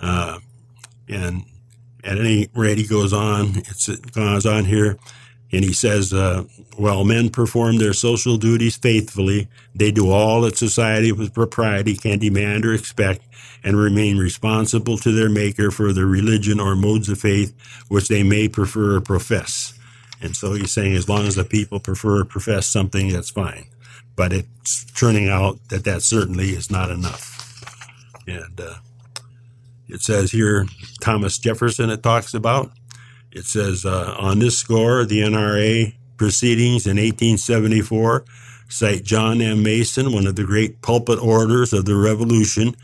[0.00, 0.38] Uh,
[1.08, 1.44] and
[2.02, 3.56] at any rate, he goes on.
[3.56, 4.98] It's, it goes on here.
[5.56, 6.44] And he says, uh,
[6.76, 12.18] while men perform their social duties faithfully, they do all that society with propriety can
[12.18, 13.22] demand or expect
[13.64, 17.54] and remain responsible to their maker for their religion or modes of faith
[17.88, 19.72] which they may prefer or profess.
[20.20, 23.64] And so he's saying as long as the people prefer or profess something, that's fine.
[24.14, 27.32] But it's turning out that that certainly is not enough.
[28.28, 28.74] And uh,
[29.88, 30.66] it says here,
[31.00, 32.72] Thomas Jefferson, it talks about.
[33.36, 38.24] It says, uh, on this score, the NRA proceedings in 1874
[38.70, 39.62] cite John M.
[39.62, 42.74] Mason, one of the great pulpit orators of the Revolution,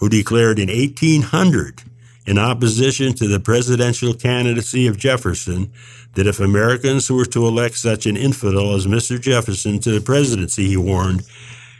[0.00, 1.84] who declared in 1800,
[2.26, 5.70] in opposition to the presidential candidacy of Jefferson,
[6.14, 9.20] that if Americans were to elect such an infidel as Mr.
[9.20, 11.22] Jefferson to the presidency, he warned,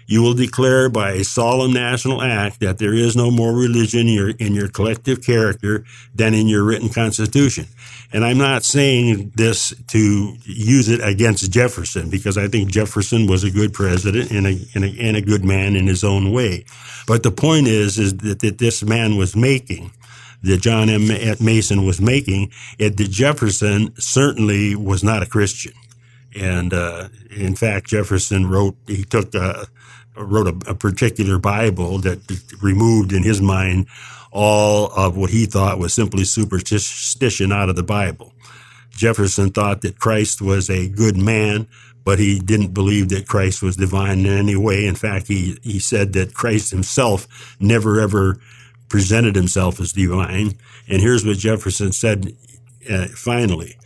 [0.06, 4.14] you will declare by a solemn national act that there is no more religion in
[4.14, 7.66] your, in your collective character than in your written constitution.
[8.12, 13.44] And I'm not saying this to use it against Jefferson because I think Jefferson was
[13.44, 16.64] a good president and a, and a, and a good man in his own way.
[17.06, 19.92] But the point is, is that, that this man was making
[20.42, 21.06] that John M.
[21.40, 25.72] Mason was making, it, that Jefferson certainly was not a Christian.
[26.34, 29.66] And uh, in fact, Jefferson wrote, he took a,
[30.16, 32.20] wrote a, a, particular Bible that
[32.62, 33.86] removed in his mind
[34.30, 38.32] all of what he thought was simply superstition out of the Bible.
[38.90, 41.66] Jefferson thought that Christ was a good man,
[42.04, 44.86] but he didn't believe that Christ was divine in any way.
[44.86, 48.38] In fact, he, he said that Christ himself never ever
[48.88, 50.54] presented himself as divine.
[50.88, 52.36] And here's what Jefferson said
[52.90, 53.76] uh, finally.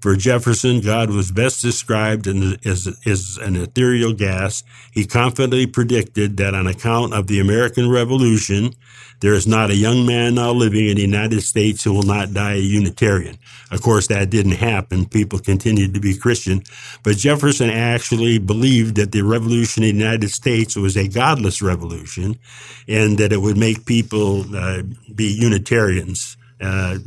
[0.00, 4.62] For Jefferson, God was best described as, as an ethereal gas.
[4.92, 8.74] He confidently predicted that on account of the American Revolution,
[9.20, 12.32] there is not a young man now living in the United States who will not
[12.32, 13.38] die a Unitarian.
[13.72, 15.06] Of course, that didn't happen.
[15.06, 16.62] People continued to be Christian.
[17.02, 22.38] But Jefferson actually believed that the revolution in the United States was a godless revolution
[22.86, 24.82] and that it would make people uh,
[25.12, 26.36] be Unitarians.
[26.60, 26.98] Uh,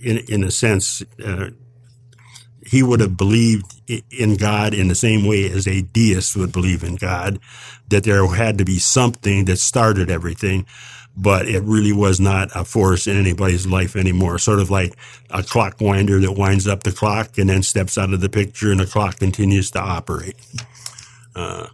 [0.00, 1.50] in, in a sense, uh,
[2.66, 6.82] he would have believed in God in the same way as a deist would believe
[6.82, 7.38] in God,
[7.88, 10.66] that there had to be something that started everything,
[11.16, 14.38] but it really was not a force in anybody's life anymore.
[14.38, 14.94] Sort of like
[15.30, 18.72] a clock winder that winds up the clock and then steps out of the picture
[18.72, 20.36] and the clock continues to operate.
[21.36, 21.68] Uh,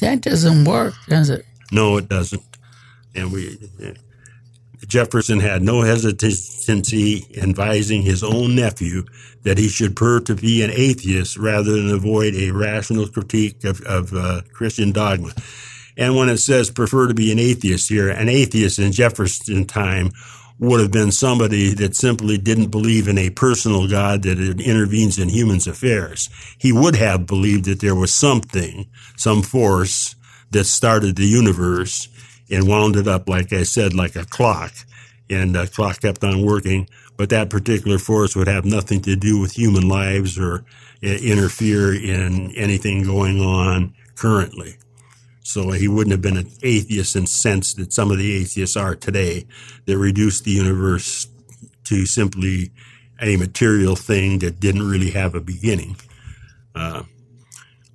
[0.00, 1.44] that doesn't work, does it?
[1.72, 2.42] No, it doesn't.
[3.14, 3.58] And we,
[4.86, 9.04] Jefferson had no hesitancy advising his own nephew
[9.46, 13.80] that he should prefer to be an atheist rather than avoid a rational critique of,
[13.82, 15.30] of uh, Christian dogma.
[15.96, 20.10] And when it says prefer to be an atheist here, an atheist in Jefferson time
[20.58, 25.28] would have been somebody that simply didn't believe in a personal God that intervenes in
[25.28, 26.28] humans' affairs.
[26.58, 30.16] He would have believed that there was something, some force
[30.50, 32.08] that started the universe
[32.50, 34.72] and wound it up, like I said, like a clock.
[35.28, 39.40] And the clock kept on working, but that particular force would have nothing to do
[39.40, 40.64] with human lives or
[41.02, 44.76] uh, interfere in anything going on currently.
[45.42, 48.94] So he wouldn't have been an atheist in sense that some of the atheists are
[48.96, 49.46] today
[49.86, 51.28] that reduce the universe
[51.84, 52.72] to simply
[53.20, 55.96] a material thing that didn't really have a beginning.
[56.74, 57.04] Uh,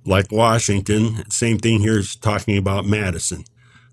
[0.04, 3.44] like Washington, same thing here is talking about Madison.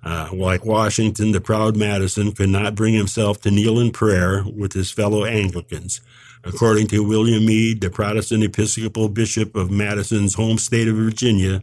[0.03, 4.73] Uh, like Washington, the proud Madison could not bring himself to kneel in prayer with
[4.73, 6.01] his fellow Anglicans.
[6.43, 11.61] According to William Meade, the Protestant Episcopal Bishop of Madison's home state of Virginia,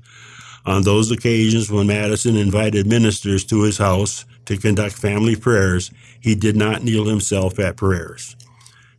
[0.66, 6.34] on those occasions when Madison invited ministers to his house to conduct family prayers, he
[6.34, 8.36] did not kneel himself at prayers.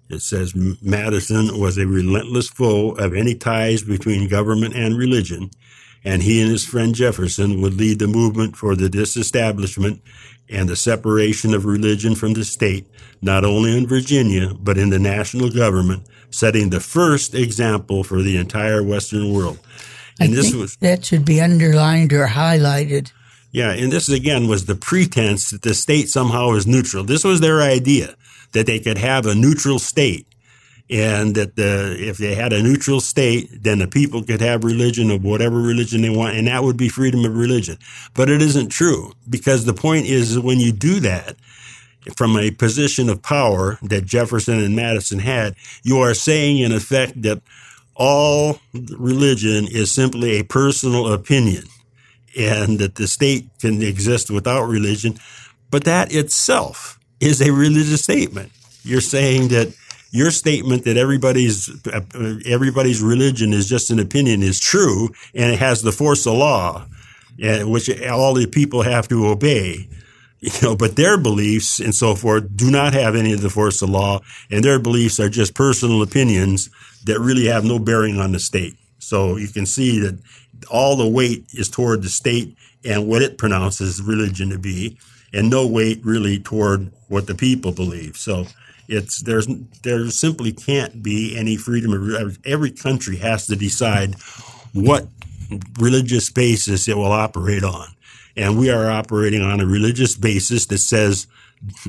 [0.09, 5.51] It says Madison was a relentless foe of any ties between government and religion
[6.07, 10.01] and he and his friend Jefferson would lead the movement for the disestablishment
[10.47, 12.87] and the separation of religion from the state,
[13.21, 18.37] not only in Virginia, but in the national government, setting the first example for the
[18.37, 19.59] entire Western world.
[20.17, 23.11] And I this was that should be underlined or highlighted.
[23.51, 27.03] Yeah, and this again was the pretense that the state somehow is neutral.
[27.03, 28.15] This was their idea
[28.53, 30.25] that they could have a neutral state
[30.89, 35.11] and that the, if they had a neutral state, then the people could have religion
[35.11, 37.77] of whatever religion they want, and that would be freedom of religion.
[38.13, 41.35] But it isn't true because the point is when you do that
[42.15, 47.21] from a position of power that Jefferson and Madison had, you are saying in effect
[47.23, 47.41] that
[47.95, 51.63] all religion is simply a personal opinion
[52.37, 55.17] and that the state can exist without religion.
[55.71, 58.51] But that itself is a religious statement.
[58.83, 59.73] You're saying that
[60.11, 61.69] your statement that everybody's
[62.45, 66.85] everybody's religion is just an opinion is true, and it has the force of law,
[67.41, 69.89] and which all the people have to obey.
[70.39, 73.81] You know, but their beliefs and so forth do not have any of the force
[73.81, 76.69] of law, and their beliefs are just personal opinions
[77.05, 78.75] that really have no bearing on the state.
[78.99, 80.19] So you can see that
[80.69, 82.55] all the weight is toward the state
[82.85, 84.99] and what it pronounces religion to be,
[85.33, 88.15] and no weight really toward what the people believe.
[88.15, 88.45] So
[88.87, 89.47] it's there's
[89.83, 94.15] there simply can't be any freedom of every country has to decide
[94.73, 95.07] what
[95.79, 97.87] religious basis it will operate on.
[98.35, 101.27] And we are operating on a religious basis that says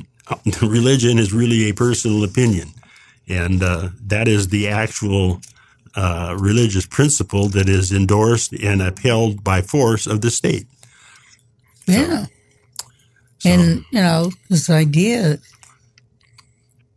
[0.61, 2.69] religion is really a personal opinion.
[3.27, 5.41] And uh, that is the actual
[5.95, 10.65] uh, religious principle that is endorsed and upheld by force of the state.
[11.85, 12.25] Yeah.
[13.39, 15.37] So, and, you know, this idea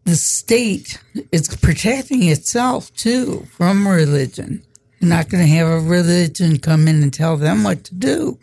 [0.05, 0.99] the state
[1.31, 4.63] is protecting itself too from religion.
[5.01, 8.39] You're not going to have a religion come in and tell them what to do.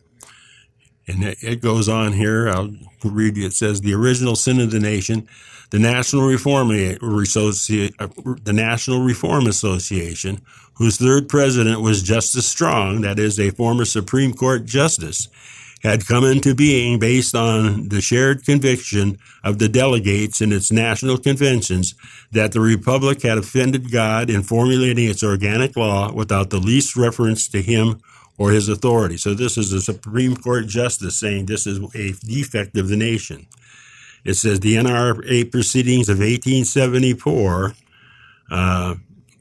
[1.08, 2.50] And it goes on here.
[2.50, 2.72] I'll
[3.04, 3.48] read you.
[3.48, 5.28] It says the original sin of the nation,
[5.72, 10.42] the National Reform the National Reform Association,
[10.76, 15.28] whose third president was Justice Strong, that is a former Supreme Court justice,
[15.82, 21.18] had come into being based on the shared conviction of the delegates in its national
[21.18, 21.96] conventions
[22.32, 27.48] that the Republic had offended God in formulating its organic law without the least reference
[27.50, 28.02] to Him
[28.38, 29.18] or His authority.
[29.18, 33.48] So this is a Supreme Court justice saying this is a defect of the nation.
[34.26, 37.74] It says the NRA proceedings of 1874
[38.52, 38.96] uh,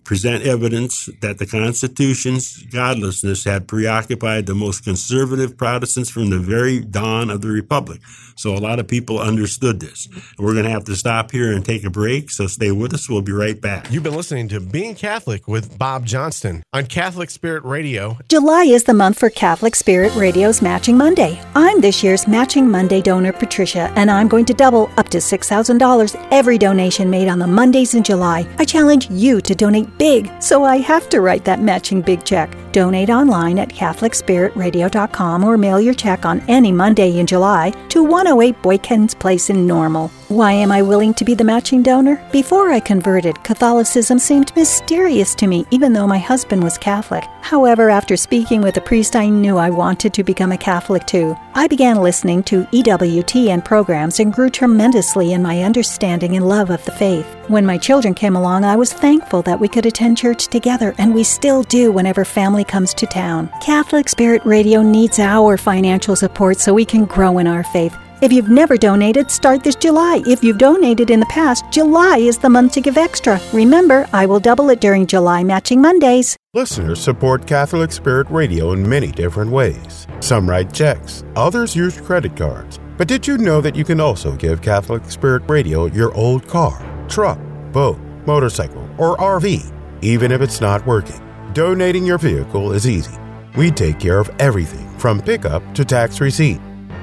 [0.09, 6.81] present evidence that the Constitution's godlessness had preoccupied the most conservative Protestants from the very
[6.81, 8.01] dawn of the Republic.
[8.35, 10.09] So a lot of people understood this.
[10.39, 13.11] We're going to have to stop here and take a break, so stay with us.
[13.11, 13.91] We'll be right back.
[13.91, 18.17] You've been listening to Being Catholic with Bob Johnston on Catholic Spirit Radio.
[18.29, 21.39] July is the month for Catholic Spirit Radio's Matching Monday.
[21.55, 26.29] I'm this year's Matching Monday donor, Patricia, and I'm going to double up to $6,000
[26.31, 28.49] every donation made on the Mondays in July.
[28.59, 32.51] I challenge you to donate big, so I have to write that matching big check.
[32.79, 38.63] Donate online at CatholicSpiritRadio.com or mail your check on any Monday in July to 108
[38.63, 40.13] Boykins Place in Normal.
[40.29, 42.23] Why am I willing to be the matching donor?
[42.31, 47.25] Before I converted, Catholicism seemed mysterious to me, even though my husband was Catholic.
[47.41, 51.35] However, after speaking with a priest, I knew I wanted to become a Catholic too.
[51.55, 56.85] I began listening to EWTN programs and grew tremendously in my understanding and love of
[56.85, 57.27] the faith.
[57.49, 61.15] When my children came along, I was thankful that we could attend church together, and
[61.15, 63.51] we still do whenever family comes to town.
[63.61, 67.97] Catholic Spirit Radio needs our financial support so we can grow in our faith.
[68.21, 70.23] If you've never donated, start this July.
[70.27, 73.41] If you've donated in the past, July is the month to give extra.
[73.53, 76.37] Remember, I will double it during July Matching Mondays.
[76.53, 80.09] Listeners support Catholic Spirit Radio in many different ways.
[80.19, 82.81] Some write checks, others use credit cards.
[82.97, 86.85] But did you know that you can also give Catholic Spirit Radio your old car,
[87.09, 87.39] truck,
[87.71, 91.28] boat, motorcycle, or RV, even if it's not working?
[91.53, 93.17] Donating your vehicle is easy.
[93.57, 96.61] We take care of everything from pickup to tax receipt.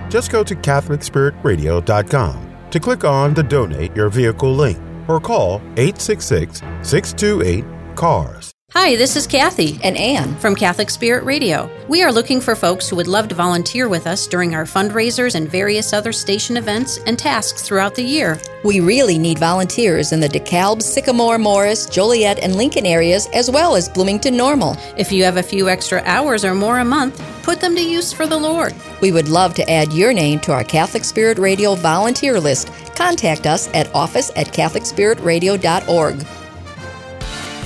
[0.09, 6.61] Just go to CatholicSpiritRadio.com to click on the Donate Your Vehicle link or call 866
[6.81, 7.65] 628
[7.95, 8.54] CARS.
[8.77, 11.71] Hi, this is Kathy and Anne from Catholic Spirit Radio.
[11.87, 15.35] We are looking for folks who would love to volunteer with us during our fundraisers
[15.35, 18.37] and various other station events and tasks throughout the year.
[18.65, 23.77] We really need volunteers in the DeKalb, Sycamore, Morris, Joliet, and Lincoln areas, as well
[23.77, 24.75] as Bloomington Normal.
[24.97, 28.11] If you have a few extra hours or more a month, put them to use
[28.11, 28.75] for the Lord.
[28.99, 32.69] We would love to add your name to our Catholic Spirit Radio volunteer list.
[32.93, 36.44] Contact us at office at CatholicSpiritRadio.org.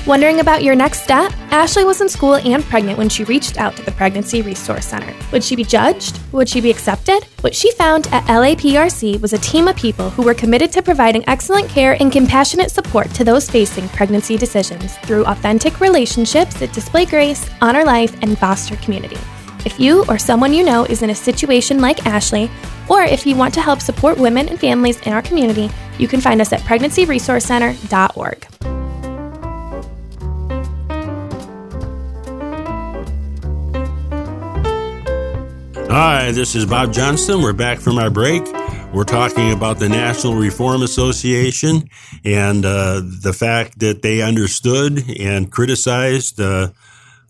[0.08, 1.32] Wondering about your next step?
[1.52, 5.14] Ashley was in school and pregnant when she reached out to the Pregnancy Resource Center.
[5.32, 6.20] Would she be judged?
[6.32, 7.26] Would she be accepted?
[7.42, 11.28] What she found at LAPRC was a team of people who were committed to providing
[11.28, 17.06] excellent care and compassionate support to those facing pregnancy decisions through authentic relationships that display
[17.06, 19.18] grace, honor life, and foster community.
[19.66, 22.50] If you or someone you know is in a situation like Ashley,
[22.90, 26.22] or if you want to help support women and families in our community, you can
[26.22, 28.69] find us at pregnancyresourcecenter.org.
[35.92, 37.42] Hi, this is Bob Johnston.
[37.42, 38.44] We're back from our break.
[38.94, 41.90] We're talking about the National Reform Association
[42.24, 46.70] and uh, the fact that they understood and criticized uh,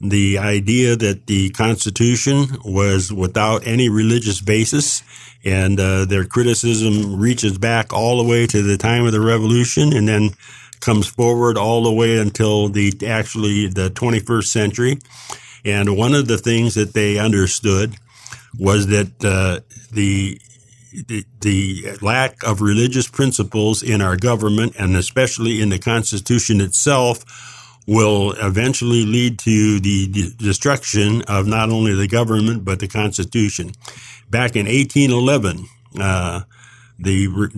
[0.01, 5.03] the idea that the Constitution was without any religious basis.
[5.45, 9.93] And uh, their criticism reaches back all the way to the time of the Revolution
[9.93, 10.32] and then
[10.82, 14.99] comes forward all the way until the actually the 21st century.
[15.64, 17.95] And one of the things that they understood
[18.58, 19.60] was that uh,
[19.91, 20.39] the,
[21.08, 27.24] the the lack of religious principles in our government and especially in the Constitution itself
[27.88, 33.72] will eventually lead to the destruction of not only the government but the Constitution.
[34.30, 35.66] Back in 1811,
[36.00, 36.41] uh,
[37.00, 37.50] the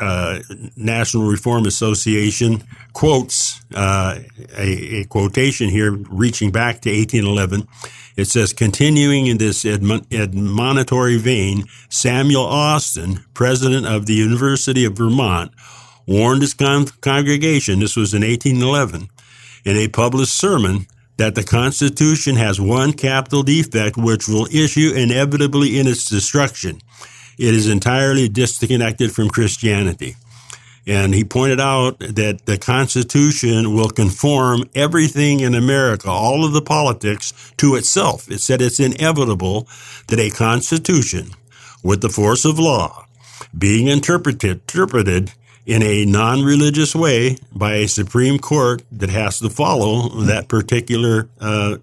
[0.00, 0.38] uh,
[0.76, 4.20] National Reform Association quotes uh,
[4.56, 7.66] a, a, quotation here reaching back to 1811.
[8.16, 14.96] It says, continuing in this admon- admonitory vein, Samuel Austin, president of the University of
[14.96, 15.50] Vermont,
[16.06, 19.08] warned his con- congregation, this was in 1811,
[19.64, 20.86] in a published sermon
[21.16, 26.80] that the Constitution has one capital defect which will issue inevitably in its destruction.
[27.38, 30.16] It is entirely disconnected from Christianity.
[30.86, 36.60] And he pointed out that the Constitution will conform everything in America, all of the
[36.60, 38.30] politics, to itself.
[38.30, 39.66] It said it's inevitable
[40.08, 41.30] that a Constitution,
[41.82, 43.06] with the force of law,
[43.56, 45.32] being interpreted, interpreted
[45.64, 51.78] in a non-religious way by a Supreme Court that has to follow that particular uh,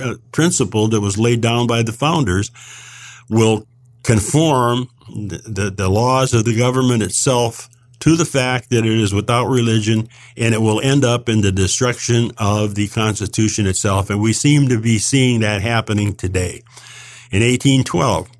[0.00, 2.52] uh, principle that was laid down by the founders,
[3.28, 3.66] will
[4.06, 9.12] conform the, the, the laws of the government itself to the fact that it is
[9.12, 14.08] without religion and it will end up in the destruction of the Constitution itself.
[14.08, 16.62] And we seem to be seeing that happening today.
[17.32, 18.30] In 1812,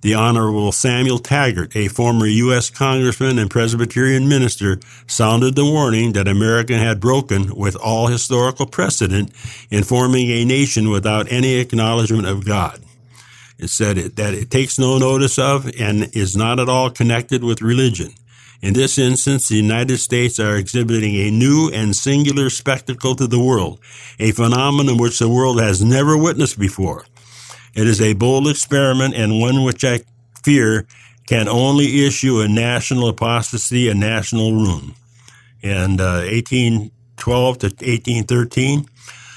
[0.00, 2.70] the Honorable Samuel Taggart, a former U.S.
[2.70, 9.30] Congressman and Presbyterian minister, sounded the warning that America had broken with all historical precedent
[9.70, 12.80] in forming a nation without any acknowledgement of God.
[13.62, 17.44] It said it, that it takes no notice of and is not at all connected
[17.44, 18.10] with religion.
[18.60, 23.38] In this instance, the United States are exhibiting a new and singular spectacle to the
[23.38, 23.78] world,
[24.18, 27.04] a phenomenon which the world has never witnessed before.
[27.72, 30.00] It is a bold experiment and one which I
[30.42, 30.88] fear
[31.28, 34.96] can only issue a national apostasy and national ruin.
[35.62, 38.86] And uh, 1812 to 1813,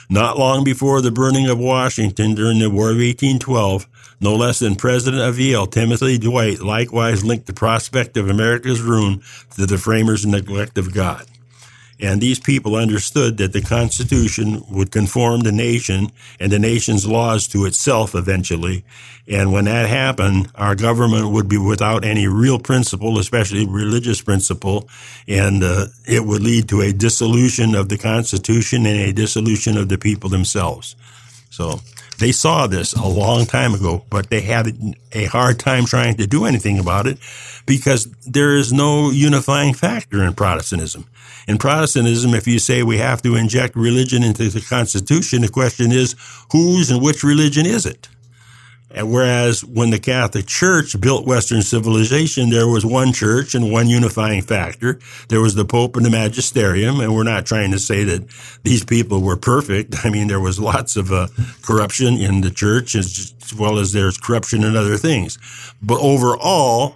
[0.09, 3.87] not long before the burning of Washington during the War of 1812,
[4.19, 9.21] no less than President of Yale, Timothy Dwight, likewise linked the prospect of America's ruin
[9.55, 11.25] to the framers' neglect of God.
[11.99, 17.47] And these people understood that the Constitution would conform the nation and the nation's laws
[17.49, 18.83] to itself eventually.
[19.27, 24.89] And when that happened, our government would be without any real principle, especially religious principle,
[25.27, 29.87] and uh, it would lead to a dissolution of the Constitution and a dissolution of
[29.87, 30.97] the people themselves.
[31.49, 31.79] So
[32.19, 34.67] they saw this a long time ago, but they had
[35.11, 37.17] a hard time trying to do anything about it
[37.65, 41.05] because there is no unifying factor in Protestantism.
[41.47, 45.91] In Protestantism, if you say we have to inject religion into the Constitution, the question
[45.91, 46.15] is
[46.51, 48.07] whose and which religion is it?
[48.95, 53.89] And whereas when the Catholic Church built Western civilization, there was one church and one
[53.89, 54.99] unifying factor.
[55.27, 57.01] There was the Pope and the Magisterium.
[57.01, 58.25] And we're not trying to say that
[58.63, 59.95] these people were perfect.
[60.05, 61.27] I mean, there was lots of uh,
[61.61, 65.37] corruption in the church as well as there's corruption in other things.
[65.81, 66.95] But overall,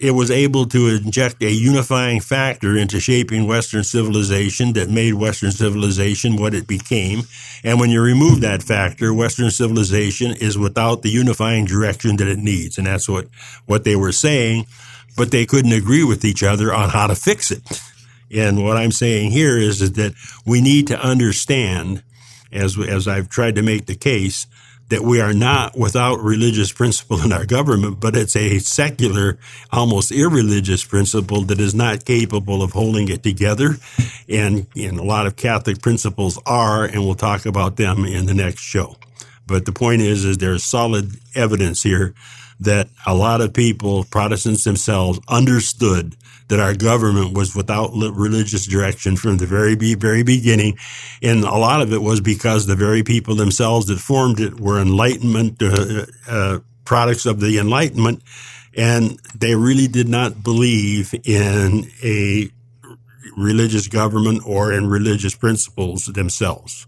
[0.00, 5.50] it was able to inject a unifying factor into shaping Western civilization that made Western
[5.50, 7.22] civilization what it became.
[7.64, 12.38] And when you remove that factor, Western civilization is without the unifying direction that it
[12.38, 12.78] needs.
[12.78, 13.26] And that's what,
[13.66, 14.66] what they were saying,
[15.16, 17.82] but they couldn't agree with each other on how to fix it.
[18.30, 20.14] And what I'm saying here is, is that
[20.46, 22.04] we need to understand,
[22.52, 24.46] as, as I've tried to make the case,
[24.88, 29.38] that we are not without religious principle in our government, but it's a secular,
[29.70, 33.76] almost irreligious principle that is not capable of holding it together.
[34.28, 38.34] And, and a lot of Catholic principles are, and we'll talk about them in the
[38.34, 38.96] next show.
[39.46, 42.14] But the point is, is there's solid evidence here
[42.60, 46.16] that a lot of people, Protestants themselves, understood
[46.48, 50.76] that our government was without religious direction from the very very beginning,
[51.22, 54.80] and a lot of it was because the very people themselves that formed it were
[54.80, 58.22] Enlightenment uh, uh, products of the Enlightenment,
[58.74, 62.50] and they really did not believe in a
[63.36, 66.87] religious government or in religious principles themselves.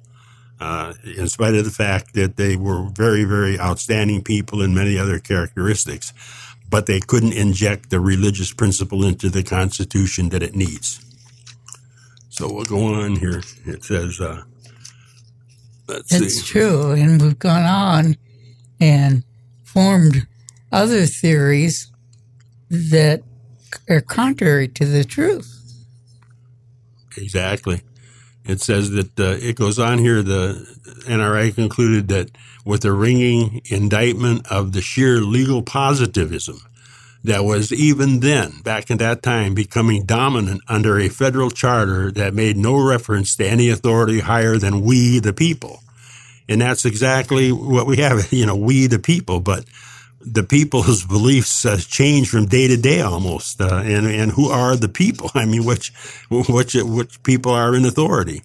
[0.61, 4.99] Uh, in spite of the fact that they were very, very outstanding people and many
[4.99, 6.13] other characteristics
[6.71, 11.05] but they couldn't inject the religious principle into the Constitution that it needs.
[12.29, 13.43] So we'll go on here.
[13.67, 14.43] It says, uh,
[15.89, 16.47] let's it's see.
[16.47, 16.93] true.
[16.93, 18.17] And we've gone on
[18.81, 19.25] and
[19.65, 20.27] formed
[20.71, 21.91] other theories
[22.71, 23.23] that
[23.89, 25.57] are contrary to the truth.
[27.17, 27.83] Exactly.
[28.51, 30.23] It says that uh, it goes on here.
[30.23, 30.67] The
[31.07, 32.31] NRA concluded that
[32.65, 36.61] with a ringing indictment of the sheer legal positivism
[37.25, 42.35] that was even then, back in that time, becoming dominant under a federal charter that
[42.35, 45.81] made no reference to any authority higher than we, the people.
[46.49, 49.41] And that's exactly what we have, you know, we, the people.
[49.41, 49.65] But
[50.21, 53.61] the people's beliefs uh, change from day to day almost.
[53.61, 55.31] Uh, and, and who are the people?
[55.35, 55.93] I mean, which,
[56.31, 58.43] which, which people are in authority?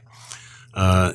[0.73, 1.13] Uh,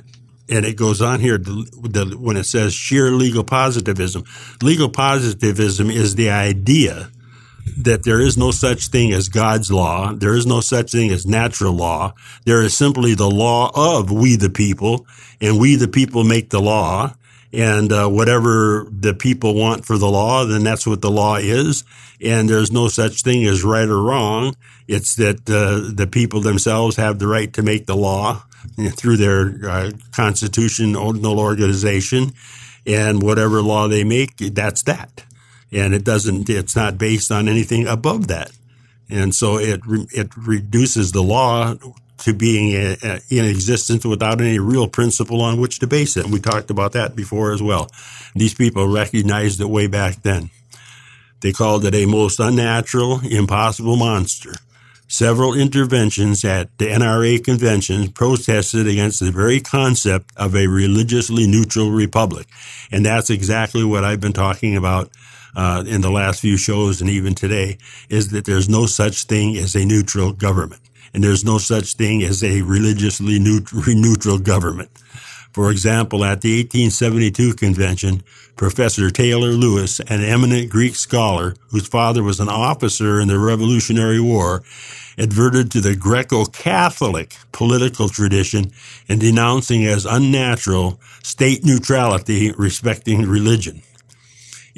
[0.49, 1.53] and it goes on here the,
[1.83, 4.25] the, when it says sheer legal positivism.
[4.63, 7.11] Legal positivism is the idea
[7.79, 10.13] that there is no such thing as God's law.
[10.13, 12.15] There is no such thing as natural law.
[12.45, 15.07] There is simply the law of we the people,
[15.41, 17.15] and we the people make the law.
[17.53, 21.85] And uh, whatever the people want for the law, then that's what the law is.
[22.23, 24.55] And there's no such thing as right or wrong.
[24.87, 28.45] It's that uh, the people themselves have the right to make the law
[28.91, 32.33] through their uh, constitutional organization.
[32.87, 35.25] And whatever law they make, that's that
[35.73, 38.51] and it doesn't, it's not based on anything above that.
[39.09, 39.81] And so it,
[40.13, 41.75] it reduces the law
[42.21, 46.25] to being a, a, in existence without any real principle on which to base it.
[46.25, 47.91] And we talked about that before as well.
[48.35, 50.51] These people recognized it way back then.
[51.41, 54.53] They called it a most unnatural, impossible monster.
[55.09, 61.91] Several interventions at the NRA conventions protested against the very concept of a religiously neutral
[61.91, 62.47] republic.
[62.93, 65.11] And that's exactly what I've been talking about
[65.57, 69.57] uh, in the last few shows and even today is that there's no such thing
[69.57, 70.81] as a neutral government.
[71.13, 74.91] And there's no such thing as a religiously neutral government.
[75.53, 78.23] For example, at the 1872 convention,
[78.55, 84.21] Professor Taylor Lewis, an eminent Greek scholar whose father was an officer in the Revolutionary
[84.21, 84.63] War,
[85.19, 88.71] adverted to the Greco-Catholic political tradition
[89.09, 93.83] in denouncing as unnatural state neutrality respecting religion.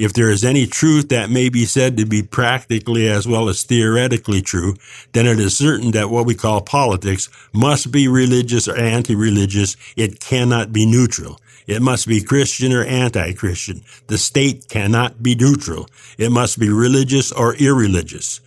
[0.03, 3.63] If there is any truth that may be said to be practically as well as
[3.63, 4.75] theoretically true,
[5.13, 9.77] then it is certain that what we call politics must be religious or anti-religious.
[9.95, 11.39] It cannot be neutral.
[11.67, 13.85] It must be Christian or anti-Christian.
[14.07, 15.87] The state cannot be neutral.
[16.17, 18.41] It must be religious or irreligious.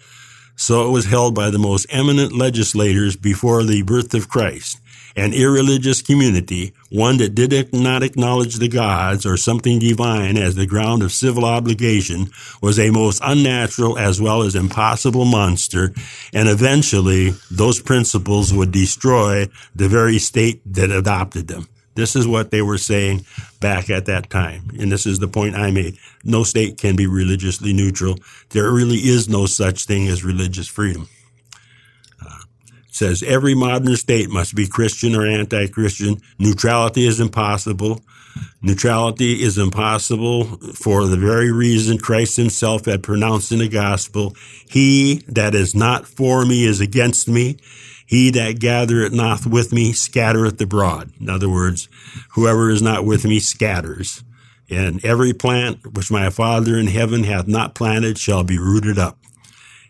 [0.57, 4.78] So it was held by the most eminent legislators before the birth of Christ
[5.17, 10.67] an irreligious community, one that did not acknowledge the gods or something divine as the
[10.67, 12.29] ground of civil obligation,
[12.61, 15.93] was a most unnatural as well as impossible monster,
[16.35, 21.67] and eventually those principles would destroy the very state that adopted them.
[21.95, 23.25] This is what they were saying
[23.59, 24.69] back at that time.
[24.79, 25.97] And this is the point I made.
[26.25, 28.19] No state can be religiously neutral.
[28.51, 31.09] There really is no such thing as religious freedom
[32.97, 36.16] says every modern state must be Christian or anti-Christian.
[36.38, 38.01] Neutrality is impossible.
[38.62, 44.34] Neutrality is impossible for the very reason Christ himself had pronounced in the gospel.
[44.66, 47.59] He that is not for me is against me.
[48.07, 51.12] He that gathereth not with me scattereth abroad.
[51.20, 51.90] In other words,
[52.30, 54.24] whoever is not with me scatters.
[54.70, 59.18] And every plant which my Father in heaven hath not planted shall be rooted up.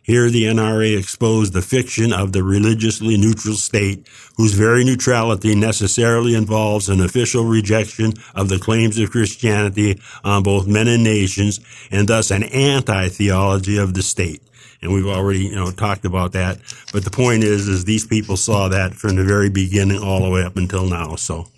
[0.06, 6.36] Here the NRA exposed the fiction of the religiously neutral state, whose very neutrality necessarily
[6.36, 11.58] involves an official rejection of the claims of Christianity on both men and nations,
[11.90, 14.42] and thus an anti-theology of the state.
[14.80, 16.60] And we've already, you know, talked about that.
[16.92, 20.30] But the point is, is these people saw that from the very beginning all the
[20.30, 21.16] way up until now.
[21.16, 21.48] So,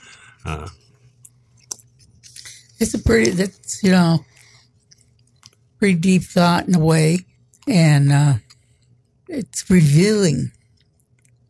[0.46, 0.68] uh,
[2.78, 4.24] it's a pretty, that's, you know,
[5.78, 7.26] pretty deep thought in a way
[7.68, 8.34] and uh,
[9.28, 10.50] it's revealing.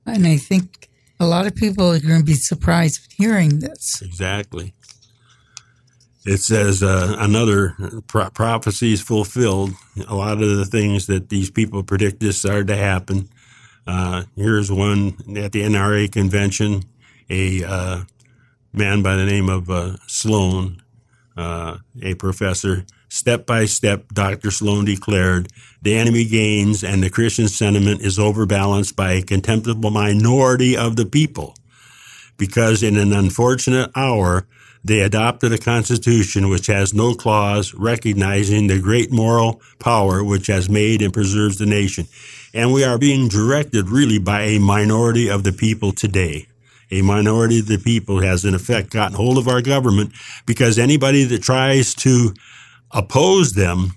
[0.04, 0.88] And I think
[1.20, 4.02] a lot of people are going to be surprised hearing this.
[4.02, 4.74] Exactly.
[6.24, 7.74] It says uh, another
[8.06, 9.70] pro- prophecies fulfilled.
[10.08, 13.28] A lot of the things that these people predicted started to happen.
[13.86, 16.82] Uh, here's one at the NRA convention.
[17.30, 18.02] A uh,
[18.72, 20.82] man by the name of uh, Sloan,
[21.38, 24.50] uh, a professor, Step by step, Dr.
[24.50, 25.48] Sloan declared,
[25.80, 31.06] the enemy gains and the Christian sentiment is overbalanced by a contemptible minority of the
[31.06, 31.54] people.
[32.36, 34.46] Because in an unfortunate hour,
[34.84, 40.68] they adopted a constitution which has no clause recognizing the great moral power which has
[40.68, 42.06] made and preserves the nation.
[42.52, 46.46] And we are being directed really by a minority of the people today.
[46.90, 50.12] A minority of the people has in effect gotten hold of our government
[50.46, 52.34] because anybody that tries to
[52.90, 53.92] oppose them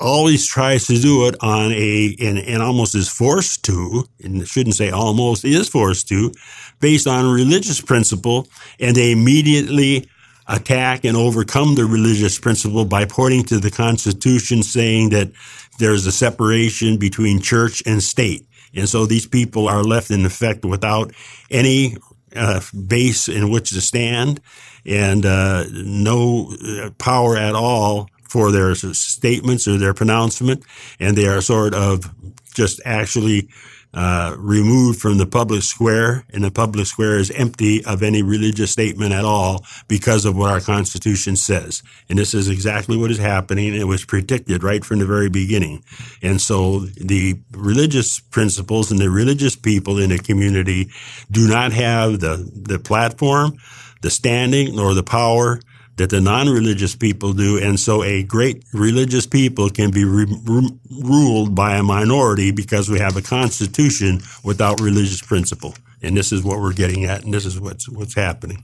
[0.00, 4.74] always tries to do it on a, and, and almost is forced to, and shouldn't
[4.74, 6.32] say almost, is forced to,
[6.80, 8.48] based on religious principle,
[8.80, 10.08] and they immediately
[10.48, 15.30] attack and overcome the religious principle by pointing to the Constitution saying that
[15.78, 18.46] there's a separation between church and state.
[18.76, 21.12] And so these people are left in effect without
[21.50, 21.96] any
[22.34, 24.40] uh, base in which to stand
[24.84, 30.64] and uh, no uh, power at all for their statements or their pronouncement,
[30.98, 32.12] and they are sort of
[32.52, 33.48] just actually
[33.94, 38.72] uh, removed from the public square, and the public square is empty of any religious
[38.72, 41.82] statement at all because of what our Constitution says.
[42.08, 43.74] And this is exactly what is happening.
[43.74, 45.84] It was predicted right from the very beginning.
[46.22, 50.90] And so the religious principles and the religious people in the community
[51.30, 53.58] do not have the, the platform,
[54.02, 55.60] the standing, nor the power
[55.96, 57.58] that the non-religious people do.
[57.62, 62.90] And so a great religious people can be re- re- ruled by a minority because
[62.90, 65.74] we have a constitution without religious principle.
[66.02, 68.62] And this is what we're getting at, and this is what's what's happening.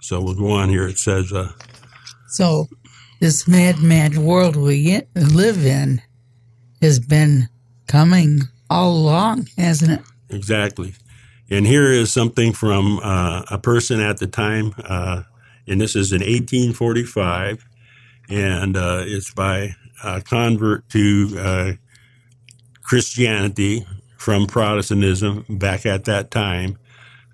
[0.00, 0.86] So we'll go on here.
[0.86, 1.52] It says, uh,
[2.28, 2.68] so
[3.20, 6.00] this mad, mad world we live in
[6.80, 7.48] has been
[7.88, 8.40] coming
[8.70, 10.00] all along, hasn't it?
[10.30, 10.94] Exactly.
[11.50, 15.22] And here is something from uh, a person at the time, uh,
[15.66, 17.64] and this is in 1845,
[18.28, 21.72] and uh, it's by a convert to uh,
[22.82, 23.86] Christianity
[24.16, 26.78] from Protestantism back at that time,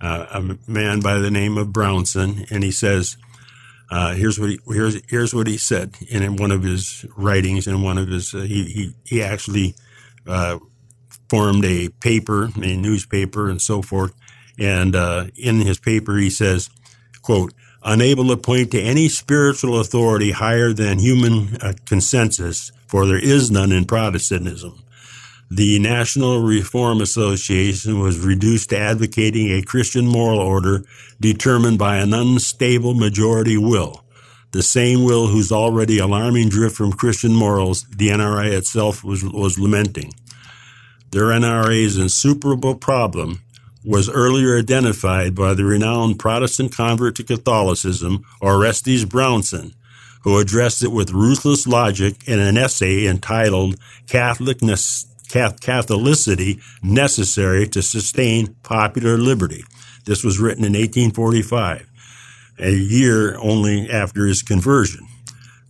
[0.01, 3.16] uh, a man by the name of Brownson, and he says,
[3.91, 7.66] uh, here's what he here's here's what he said in one of his writings.
[7.66, 9.74] In one of his, uh, he he he actually
[10.26, 10.59] uh,
[11.28, 14.14] formed a paper, a newspaper, and so forth.
[14.59, 14.95] And
[15.37, 16.70] in his paper, he says,
[17.20, 17.53] "quote
[17.85, 23.51] unable to point to any spiritual authority higher than human uh, consensus, for there is
[23.51, 24.83] none in Protestantism.
[25.51, 30.83] The National Reform Association was reduced to advocating a Christian moral order
[31.20, 34.03] determined by an unstable majority will,
[34.53, 39.59] the same will whose already alarming drift from Christian morals the NRA itself was, was
[39.59, 40.12] lamenting.
[41.11, 43.43] Their NRA's insuperable problem
[43.85, 49.74] was earlier identified by the renowned Protestant convert to Catholicism, Orestes Brownson,
[50.22, 53.76] who addressed it with ruthless logic in an essay entitled
[54.07, 59.64] Catholicity Necessary to Sustain Popular Liberty.
[60.05, 61.91] This was written in 1845,
[62.61, 65.09] a year only after his conversion.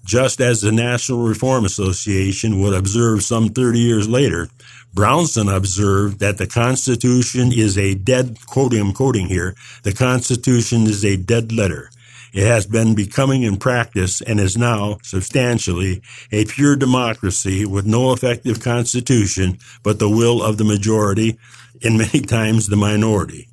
[0.04, 4.48] Just as the National Reform Association would observe some 30 years later,
[4.94, 11.04] Brownson observed that the Constitution is a dead, quoting, I'm quoting here, the Constitution is
[11.04, 11.90] a dead letter.
[12.32, 18.12] It has been becoming in practice and is now substantially a pure democracy with no
[18.12, 21.38] effective constitution but the will of the majority
[21.84, 23.48] and many times the minority.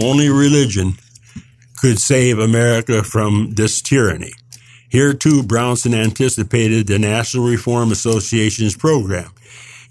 [0.00, 0.94] Only religion
[1.76, 4.32] could save America from this tyranny.
[4.88, 9.30] Here too, Brownson anticipated the National Reform Association's program.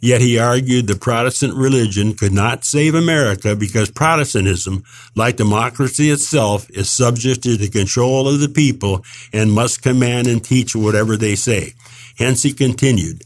[0.03, 4.83] Yet he argued the Protestant religion could not save America because Protestantism,
[5.15, 10.43] like democracy itself, is subject to the control of the people and must command and
[10.43, 11.71] teach whatever they say.
[12.17, 13.23] Hence he continued,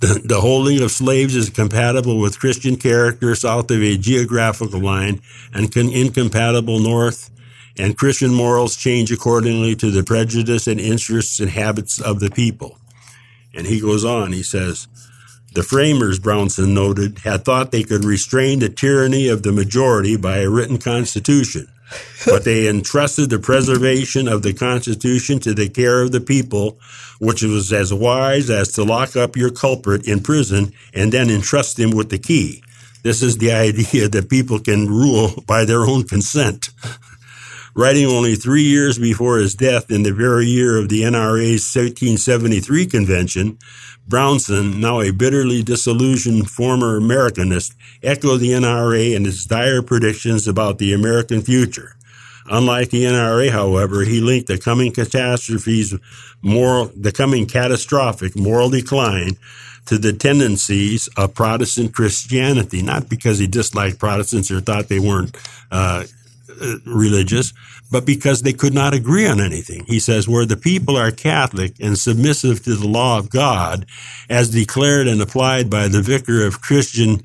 [0.00, 5.22] the, holding of slaves is compatible with Christian character south of a geographical line
[5.54, 7.30] and can, incompatible north
[7.78, 12.76] and Christian morals change accordingly to the prejudice and interests and habits of the people.
[13.54, 14.88] And he goes on, he says,
[15.54, 20.38] the framers, Brownson noted, had thought they could restrain the tyranny of the majority by
[20.38, 21.68] a written constitution,
[22.26, 26.78] but they entrusted the preservation of the constitution to the care of the people,
[27.18, 31.78] which was as wise as to lock up your culprit in prison and then entrust
[31.78, 32.62] him with the key.
[33.02, 36.70] This is the idea that people can rule by their own consent.
[37.74, 42.86] Writing only three years before his death in the very year of the NRA's 1773
[42.86, 43.58] convention,
[44.06, 50.76] Brownson, now a bitterly disillusioned former Americanist, echoed the NRA and its dire predictions about
[50.76, 51.96] the American future.
[52.46, 55.94] Unlike the NRA, however, he linked the coming catastrophes,
[56.42, 59.38] moral, the coming catastrophic moral decline
[59.86, 65.36] to the tendencies of Protestant Christianity, not because he disliked Protestants or thought they weren't
[65.70, 66.04] uh,
[66.60, 67.52] uh, religious,
[67.90, 69.84] but because they could not agree on anything.
[69.86, 73.86] He says, where the people are Catholic and submissive to the law of God,
[74.28, 77.22] as declared and applied by the vicar of Christian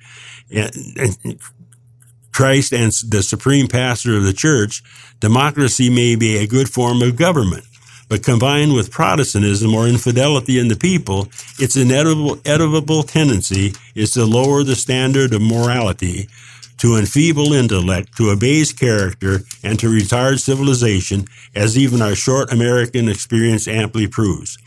[2.32, 4.84] Christ and the supreme pastor of the church,
[5.20, 7.64] democracy may be a good form of government.
[8.10, 11.28] But combined with Protestantism or infidelity in the people,
[11.60, 16.30] Its inevitable tendency is to lower the standard of morality,
[16.78, 21.26] to enfeeble intellect, to abase character, and to retard civilization,
[21.56, 24.58] as even our short American experience amply proves.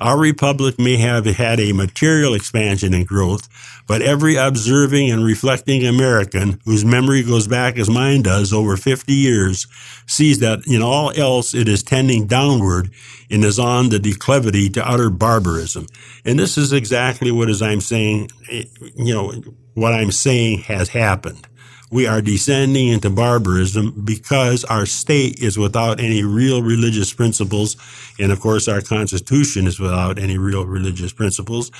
[0.00, 3.48] Our republic may have had a material expansion and growth,
[3.88, 9.12] but every observing and reflecting American whose memory goes back as mine does over 50
[9.12, 9.66] years
[10.06, 12.90] sees that in all else it is tending downward
[13.28, 15.86] and is on the declivity to utter barbarism.
[16.24, 18.64] And this is exactly what as I'm saying, eh,
[18.94, 19.32] you know,
[19.74, 21.48] what I'm saying has happened
[21.90, 27.76] we are descending into barbarism because our state is without any real religious principles.
[28.18, 31.70] And of course, our constitution is without any real religious principles.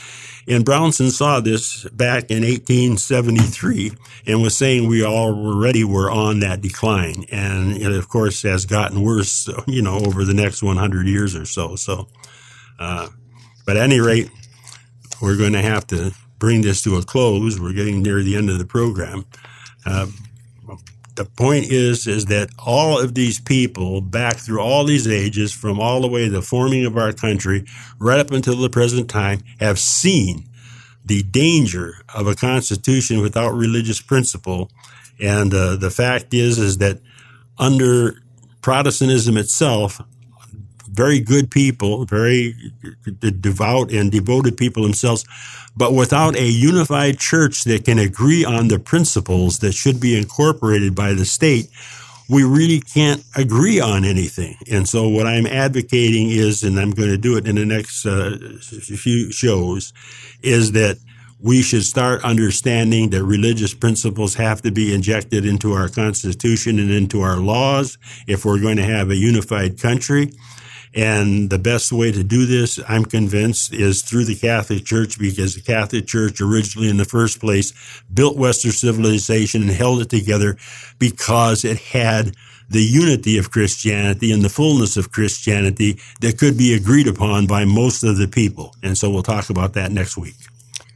[0.46, 3.92] And Brownson saw this back in 1873
[4.26, 7.26] and was saying we already were on that decline.
[7.30, 11.44] And it, of course, has gotten worse, you know, over the next 100 years or
[11.44, 11.76] so.
[11.76, 12.09] So,
[12.78, 13.09] uh,
[13.66, 14.30] but at any rate,
[15.20, 17.61] we're going to have to bring this to a close.
[17.61, 19.26] We're getting near the end of the program.
[19.86, 20.06] Uh,
[21.18, 25.80] the point is, is that all of these people back through all these ages, from
[25.80, 27.64] all the way to the forming of our country,
[27.98, 30.44] right up until the present time, have seen
[31.04, 34.70] the danger of a constitution without religious principle.
[35.20, 37.00] And uh, the fact is, is that
[37.58, 38.22] under
[38.60, 40.00] Protestantism itself,
[40.99, 42.55] very good people, very
[43.40, 45.24] devout and devoted people themselves,
[45.76, 50.96] but without a unified church that can agree on the principles that should be incorporated
[50.96, 51.70] by the state,
[52.28, 54.57] we really can't agree on anything.
[54.70, 58.05] And so what I'm advocating is, and I'm going to do it in the next
[58.05, 59.92] uh, few shows,
[60.42, 60.99] is that
[61.40, 66.90] we should start understanding that religious principles have to be injected into our constitution and
[66.90, 67.96] into our laws
[68.26, 70.32] if we're going to have a unified country.
[70.95, 75.55] And the best way to do this, I'm convinced, is through the Catholic Church because
[75.55, 77.72] the Catholic Church originally in the first place
[78.12, 80.57] built Western civilization and held it together
[80.99, 82.34] because it had
[82.70, 87.64] the unity of Christianity and the fullness of Christianity that could be agreed upon by
[87.64, 88.74] most of the people.
[88.82, 90.34] And so we'll talk about that next week.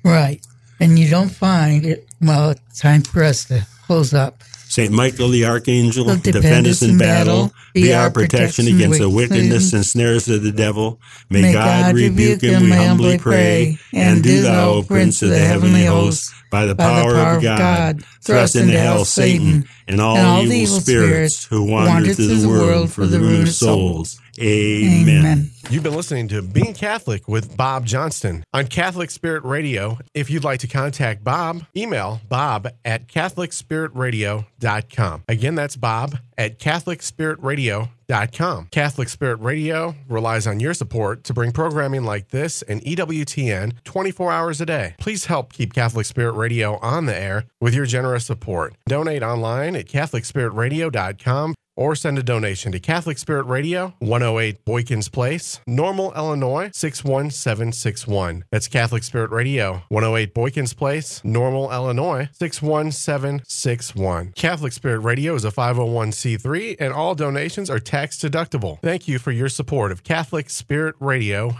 [0.04, 0.44] Right.
[0.80, 4.42] And you don't find it, well, time for us to close up.
[4.72, 4.90] St.
[4.90, 10.30] Michael the Archangel, defend us in battle, be our protection against the wickedness and snares
[10.30, 10.98] of the devil.
[11.28, 13.76] May, May God rebuke him, we humbly pray.
[13.92, 18.56] And do thou, O Prince of the heavenly host, by the power of God, thrust
[18.56, 23.42] into hell Satan and all evil spirits who wander through the world for the ruin
[23.42, 24.21] of souls.
[24.40, 25.08] Amen.
[25.08, 25.50] Amen.
[25.70, 29.96] You've been listening to Being Catholic with Bob Johnston on Catholic Spirit Radio.
[30.14, 35.24] If you'd like to contact Bob, email bob at CatholicSpiritRadio.com.
[35.28, 38.68] Again, that's bob at CatholicSpiritRadio.com.
[38.70, 44.32] Catholic Spirit Radio relies on your support to bring programming like this and EWTN 24
[44.32, 44.94] hours a day.
[44.98, 48.74] Please help keep Catholic Spirit Radio on the air with your generous support.
[48.86, 55.60] Donate online at CatholicSpiritRadio.com or send a donation to Catholic Spirit Radio, 108 Boykins Place,
[55.66, 58.44] Normal, Illinois 61761.
[58.52, 64.32] That's Catholic Spirit Radio, 108 Boykins Place, Normal, Illinois 61761.
[64.36, 68.80] Catholic Spirit Radio is a 501c3 and all donations are tax deductible.
[68.80, 71.56] Thank you for your support of Catholic Spirit Radio